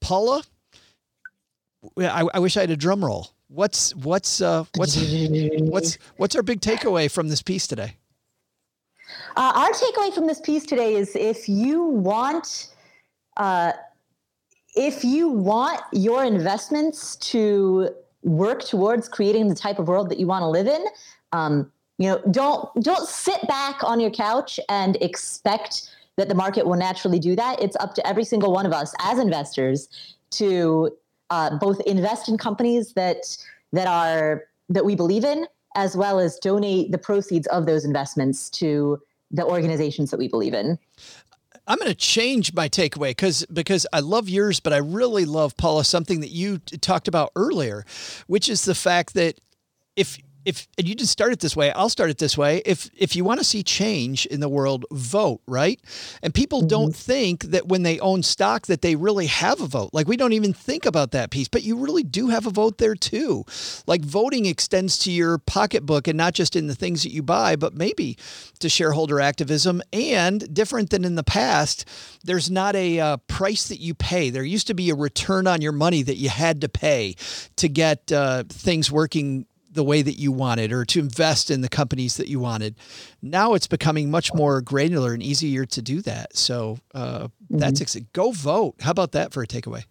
Paula, 0.00 0.42
I, 1.98 2.26
I 2.34 2.38
wish 2.38 2.56
I 2.56 2.60
had 2.60 2.70
a 2.70 2.76
drum 2.76 3.04
roll. 3.04 3.28
What's 3.48 3.94
what's 3.94 4.40
uh, 4.40 4.64
what's 4.74 4.96
what's 5.60 5.98
what's 6.16 6.34
our 6.34 6.42
big 6.42 6.60
takeaway 6.60 7.10
from 7.10 7.28
this 7.28 7.42
piece 7.42 7.66
today? 7.66 7.96
Uh, 9.36 9.52
our 9.54 9.70
takeaway 9.70 10.12
from 10.12 10.26
this 10.26 10.40
piece 10.40 10.66
today 10.66 10.94
is 10.94 11.14
if 11.14 11.48
you 11.48 11.84
want 11.84 12.74
uh, 13.36 13.72
if 14.74 15.04
you 15.04 15.28
want 15.28 15.80
your 15.92 16.24
investments 16.24 17.16
to 17.16 17.90
work 18.22 18.64
towards 18.64 19.08
creating 19.08 19.48
the 19.48 19.54
type 19.54 19.78
of 19.78 19.88
world 19.88 20.10
that 20.10 20.18
you 20.18 20.26
want 20.26 20.42
to 20.42 20.48
live 20.48 20.66
in, 20.66 20.84
um, 21.32 21.70
you 21.98 22.08
know, 22.08 22.20
don't 22.30 22.68
don't 22.82 23.08
sit 23.08 23.46
back 23.46 23.82
on 23.84 24.00
your 24.00 24.10
couch 24.10 24.58
and 24.68 24.96
expect 25.00 25.90
that 26.16 26.28
the 26.28 26.34
market 26.34 26.66
will 26.66 26.76
naturally 26.76 27.18
do 27.18 27.36
that. 27.36 27.60
It's 27.62 27.76
up 27.76 27.94
to 27.94 28.06
every 28.06 28.24
single 28.24 28.52
one 28.52 28.66
of 28.66 28.72
us 28.72 28.94
as 29.00 29.18
investors 29.18 29.88
to 30.30 30.90
uh, 31.30 31.58
both 31.58 31.80
invest 31.82 32.28
in 32.28 32.38
companies 32.38 32.92
that 32.94 33.36
that 33.72 33.86
are 33.86 34.44
that 34.68 34.84
we 34.84 34.94
believe 34.94 35.24
in, 35.24 35.46
as 35.74 35.96
well 35.96 36.18
as 36.18 36.38
donate 36.38 36.92
the 36.92 36.98
proceeds 36.98 37.46
of 37.48 37.66
those 37.66 37.84
investments 37.84 38.50
to 38.50 39.00
the 39.30 39.44
organizations 39.44 40.10
that 40.10 40.18
we 40.18 40.28
believe 40.28 40.54
in. 40.54 40.78
I'm 41.68 41.78
going 41.78 41.90
to 41.90 41.96
change 41.96 42.54
my 42.54 42.68
takeaway 42.68 43.10
because 43.10 43.44
because 43.52 43.86
I 43.92 44.00
love 44.00 44.28
yours, 44.28 44.60
but 44.60 44.72
I 44.72 44.78
really 44.78 45.24
love 45.24 45.56
Paula 45.56 45.84
something 45.84 46.20
that 46.20 46.30
you 46.30 46.58
talked 46.58 47.08
about 47.08 47.32
earlier, 47.34 47.84
which 48.28 48.48
is 48.48 48.64
the 48.64 48.74
fact 48.74 49.14
that 49.14 49.40
if 49.96 50.18
if 50.46 50.68
and 50.78 50.88
you 50.88 50.94
just 50.94 51.10
start 51.10 51.32
it 51.32 51.40
this 51.40 51.56
way, 51.56 51.72
I'll 51.72 51.90
start 51.90 52.08
it 52.08 52.18
this 52.18 52.38
way. 52.38 52.62
If 52.64 52.88
if 52.96 53.16
you 53.16 53.24
want 53.24 53.40
to 53.40 53.44
see 53.44 53.64
change 53.64 54.26
in 54.26 54.38
the 54.38 54.48
world, 54.48 54.86
vote, 54.92 55.40
right? 55.46 55.80
And 56.22 56.32
people 56.32 56.60
mm-hmm. 56.60 56.68
don't 56.68 56.96
think 56.96 57.42
that 57.44 57.66
when 57.66 57.82
they 57.82 57.98
own 57.98 58.22
stock 58.22 58.66
that 58.66 58.80
they 58.80 58.94
really 58.94 59.26
have 59.26 59.60
a 59.60 59.66
vote. 59.66 59.90
Like 59.92 60.06
we 60.06 60.16
don't 60.16 60.32
even 60.32 60.52
think 60.52 60.86
about 60.86 61.10
that 61.10 61.30
piece, 61.30 61.48
but 61.48 61.64
you 61.64 61.76
really 61.76 62.04
do 62.04 62.28
have 62.28 62.46
a 62.46 62.50
vote 62.50 62.78
there 62.78 62.94
too. 62.94 63.44
Like 63.88 64.02
voting 64.02 64.46
extends 64.46 64.98
to 64.98 65.10
your 65.10 65.38
pocketbook 65.38 66.06
and 66.06 66.16
not 66.16 66.32
just 66.32 66.54
in 66.54 66.68
the 66.68 66.76
things 66.76 67.02
that 67.02 67.10
you 67.10 67.22
buy, 67.22 67.56
but 67.56 67.74
maybe 67.74 68.16
to 68.60 68.68
shareholder 68.68 69.20
activism 69.20 69.82
and 69.92 70.54
different 70.54 70.90
than 70.90 71.04
in 71.04 71.16
the 71.16 71.24
past, 71.24 71.88
there's 72.22 72.50
not 72.50 72.76
a 72.76 73.00
uh, 73.00 73.16
price 73.26 73.66
that 73.68 73.80
you 73.80 73.94
pay. 73.94 74.30
There 74.30 74.44
used 74.44 74.68
to 74.68 74.74
be 74.74 74.90
a 74.90 74.94
return 74.94 75.48
on 75.48 75.60
your 75.60 75.72
money 75.72 76.02
that 76.02 76.16
you 76.16 76.28
had 76.28 76.60
to 76.60 76.68
pay 76.68 77.16
to 77.56 77.68
get 77.68 78.12
uh, 78.12 78.44
things 78.48 78.92
working 78.92 79.46
the 79.76 79.84
way 79.84 80.02
that 80.02 80.18
you 80.18 80.32
wanted 80.32 80.72
or 80.72 80.84
to 80.84 80.98
invest 80.98 81.50
in 81.50 81.60
the 81.60 81.68
companies 81.68 82.16
that 82.16 82.26
you 82.26 82.40
wanted. 82.40 82.74
Now 83.22 83.54
it's 83.54 83.68
becoming 83.68 84.10
much 84.10 84.34
more 84.34 84.60
granular 84.60 85.12
and 85.12 85.22
easier 85.22 85.64
to 85.66 85.82
do 85.82 86.00
that. 86.02 86.36
So 86.36 86.78
uh, 86.94 87.28
mm-hmm. 87.28 87.58
that's 87.58 87.80
exciting. 87.80 88.08
Go 88.12 88.32
vote. 88.32 88.74
How 88.80 88.90
about 88.90 89.12
that 89.12 89.32
for 89.32 89.42
a 89.42 89.46
takeaway? 89.46 89.84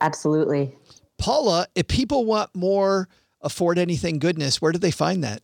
Absolutely. 0.00 0.74
Paula, 1.18 1.66
if 1.74 1.86
people 1.88 2.24
want 2.24 2.54
more 2.56 3.08
afford 3.42 3.78
anything 3.78 4.18
goodness, 4.18 4.62
where 4.62 4.72
do 4.72 4.78
they 4.78 4.90
find 4.90 5.22
that? 5.24 5.42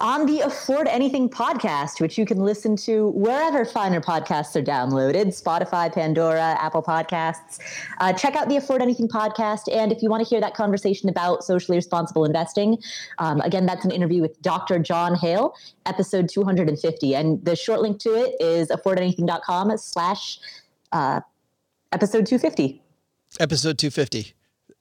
On 0.00 0.26
the 0.26 0.40
Afford 0.40 0.86
Anything 0.86 1.30
podcast, 1.30 2.00
which 2.00 2.18
you 2.18 2.26
can 2.26 2.38
listen 2.38 2.76
to 2.76 3.08
wherever 3.12 3.64
finer 3.64 4.00
podcasts 4.00 4.54
are 4.54 4.62
downloaded 4.62 5.28
Spotify, 5.28 5.92
Pandora, 5.92 6.56
Apple 6.60 6.82
Podcasts. 6.82 7.58
Uh, 7.98 8.12
check 8.12 8.36
out 8.36 8.48
the 8.48 8.56
Afford 8.56 8.82
Anything 8.82 9.08
podcast. 9.08 9.74
And 9.74 9.92
if 9.92 10.02
you 10.02 10.10
want 10.10 10.22
to 10.22 10.28
hear 10.28 10.40
that 10.40 10.54
conversation 10.54 11.08
about 11.08 11.42
socially 11.42 11.78
responsible 11.78 12.26
investing, 12.26 12.78
um, 13.18 13.40
again, 13.40 13.64
that's 13.64 13.84
an 13.84 13.90
interview 13.90 14.20
with 14.20 14.40
Dr. 14.42 14.78
Jon 14.78 15.14
Hale, 15.14 15.54
episode 15.86 16.28
250. 16.28 17.14
And 17.14 17.42
the 17.44 17.56
short 17.56 17.80
link 17.80 17.98
to 18.00 18.10
it 18.10 18.34
is 18.38 18.68
affordanything.com 18.68 19.76
slash 19.78 20.38
uh, 20.92 21.20
episode 21.92 22.26
250. 22.26 22.82
Episode 23.40 23.78
250. 23.78 24.34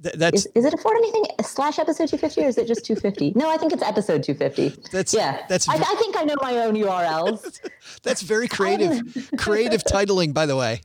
Th- 0.03 0.15
that's 0.15 0.45
Is, 0.45 0.51
is 0.55 0.65
it 0.65 0.73
afford 0.73 0.97
anything 0.97 1.25
slash 1.43 1.79
episode 1.79 2.09
250 2.09 2.43
or 2.43 2.47
is 2.47 2.57
it 2.57 2.67
just 2.67 2.85
250? 2.85 3.33
no, 3.35 3.49
I 3.49 3.57
think 3.57 3.71
it's 3.73 3.81
episode 3.83 4.23
250. 4.23 4.81
That's- 4.91 5.13
yeah. 5.13 5.37
that's- 5.47 5.69
I, 5.69 5.75
I 5.75 5.95
think 5.95 6.17
I 6.17 6.23
know 6.23 6.35
my 6.41 6.57
own 6.59 6.75
URLs. 6.75 7.61
that's 8.03 8.21
very 8.21 8.47
creative 8.47 9.01
creative 9.37 9.83
titling 9.83 10.33
by 10.33 10.45
the 10.45 10.55
way. 10.55 10.81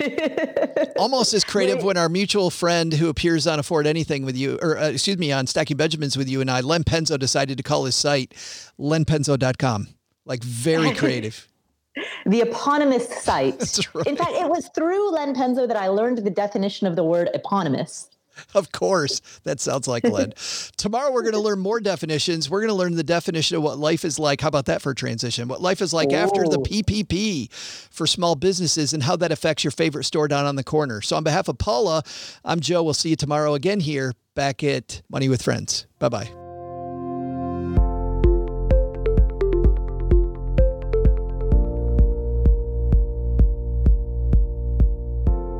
Almost 0.98 1.32
as 1.34 1.44
creative 1.44 1.82
when 1.84 1.96
our 1.96 2.08
mutual 2.08 2.50
friend 2.50 2.92
who 2.92 3.08
appears 3.08 3.46
on 3.46 3.58
Afford 3.60 3.86
Anything 3.86 4.24
with 4.24 4.36
you, 4.36 4.58
or 4.60 4.76
uh, 4.76 4.88
excuse 4.88 5.18
me, 5.18 5.30
on 5.32 5.46
Stacking 5.46 5.76
Benjamins 5.76 6.16
with 6.16 6.28
you 6.28 6.40
and 6.40 6.50
I, 6.50 6.60
Len 6.62 6.82
Penzo, 6.84 7.18
decided 7.18 7.56
to 7.58 7.62
call 7.62 7.84
his 7.84 7.94
site 7.94 8.34
lenpenzo.com. 8.78 9.88
Like 10.26 10.42
very 10.42 10.90
creative. 10.96 11.46
the 12.26 12.40
eponymous 12.40 13.08
site. 13.08 13.78
Right. 13.94 14.06
In 14.06 14.16
fact, 14.16 14.32
it 14.32 14.48
was 14.48 14.68
through 14.74 15.12
Len 15.12 15.34
Penzo 15.34 15.68
that 15.68 15.76
I 15.76 15.88
learned 15.88 16.18
the 16.18 16.30
definition 16.30 16.86
of 16.86 16.96
the 16.96 17.04
word 17.04 17.30
eponymous. 17.34 18.08
Of 18.54 18.70
course. 18.72 19.20
That 19.44 19.60
sounds 19.60 19.88
like 19.88 20.04
lead. 20.04 20.36
Tomorrow, 20.76 21.12
we're 21.12 21.22
going 21.22 21.34
to 21.34 21.40
learn 21.40 21.58
more 21.58 21.80
definitions. 21.80 22.48
We're 22.48 22.60
going 22.60 22.68
to 22.68 22.74
learn 22.74 22.94
the 22.94 23.02
definition 23.02 23.56
of 23.56 23.62
what 23.62 23.78
life 23.78 24.04
is 24.04 24.18
like. 24.18 24.40
How 24.40 24.48
about 24.48 24.66
that 24.66 24.80
for 24.80 24.90
a 24.90 24.94
transition? 24.94 25.48
What 25.48 25.60
life 25.60 25.80
is 25.80 25.92
like 25.92 26.12
after 26.12 26.44
the 26.44 26.58
oh. 26.58 26.62
PPP 26.62 27.52
for 27.52 28.06
small 28.06 28.36
businesses 28.36 28.92
and 28.92 29.02
how 29.02 29.16
that 29.16 29.32
affects 29.32 29.64
your 29.64 29.70
favorite 29.72 30.04
store 30.04 30.28
down 30.28 30.46
on 30.46 30.56
the 30.56 30.64
corner. 30.64 31.00
So, 31.00 31.16
on 31.16 31.24
behalf 31.24 31.48
of 31.48 31.58
Paula, 31.58 32.02
I'm 32.44 32.60
Joe. 32.60 32.82
We'll 32.82 32.94
see 32.94 33.10
you 33.10 33.16
tomorrow 33.16 33.54
again 33.54 33.80
here 33.80 34.12
back 34.34 34.62
at 34.62 35.02
Money 35.08 35.28
with 35.28 35.42
Friends. 35.42 35.86
Bye 35.98 36.08
bye. 36.08 36.43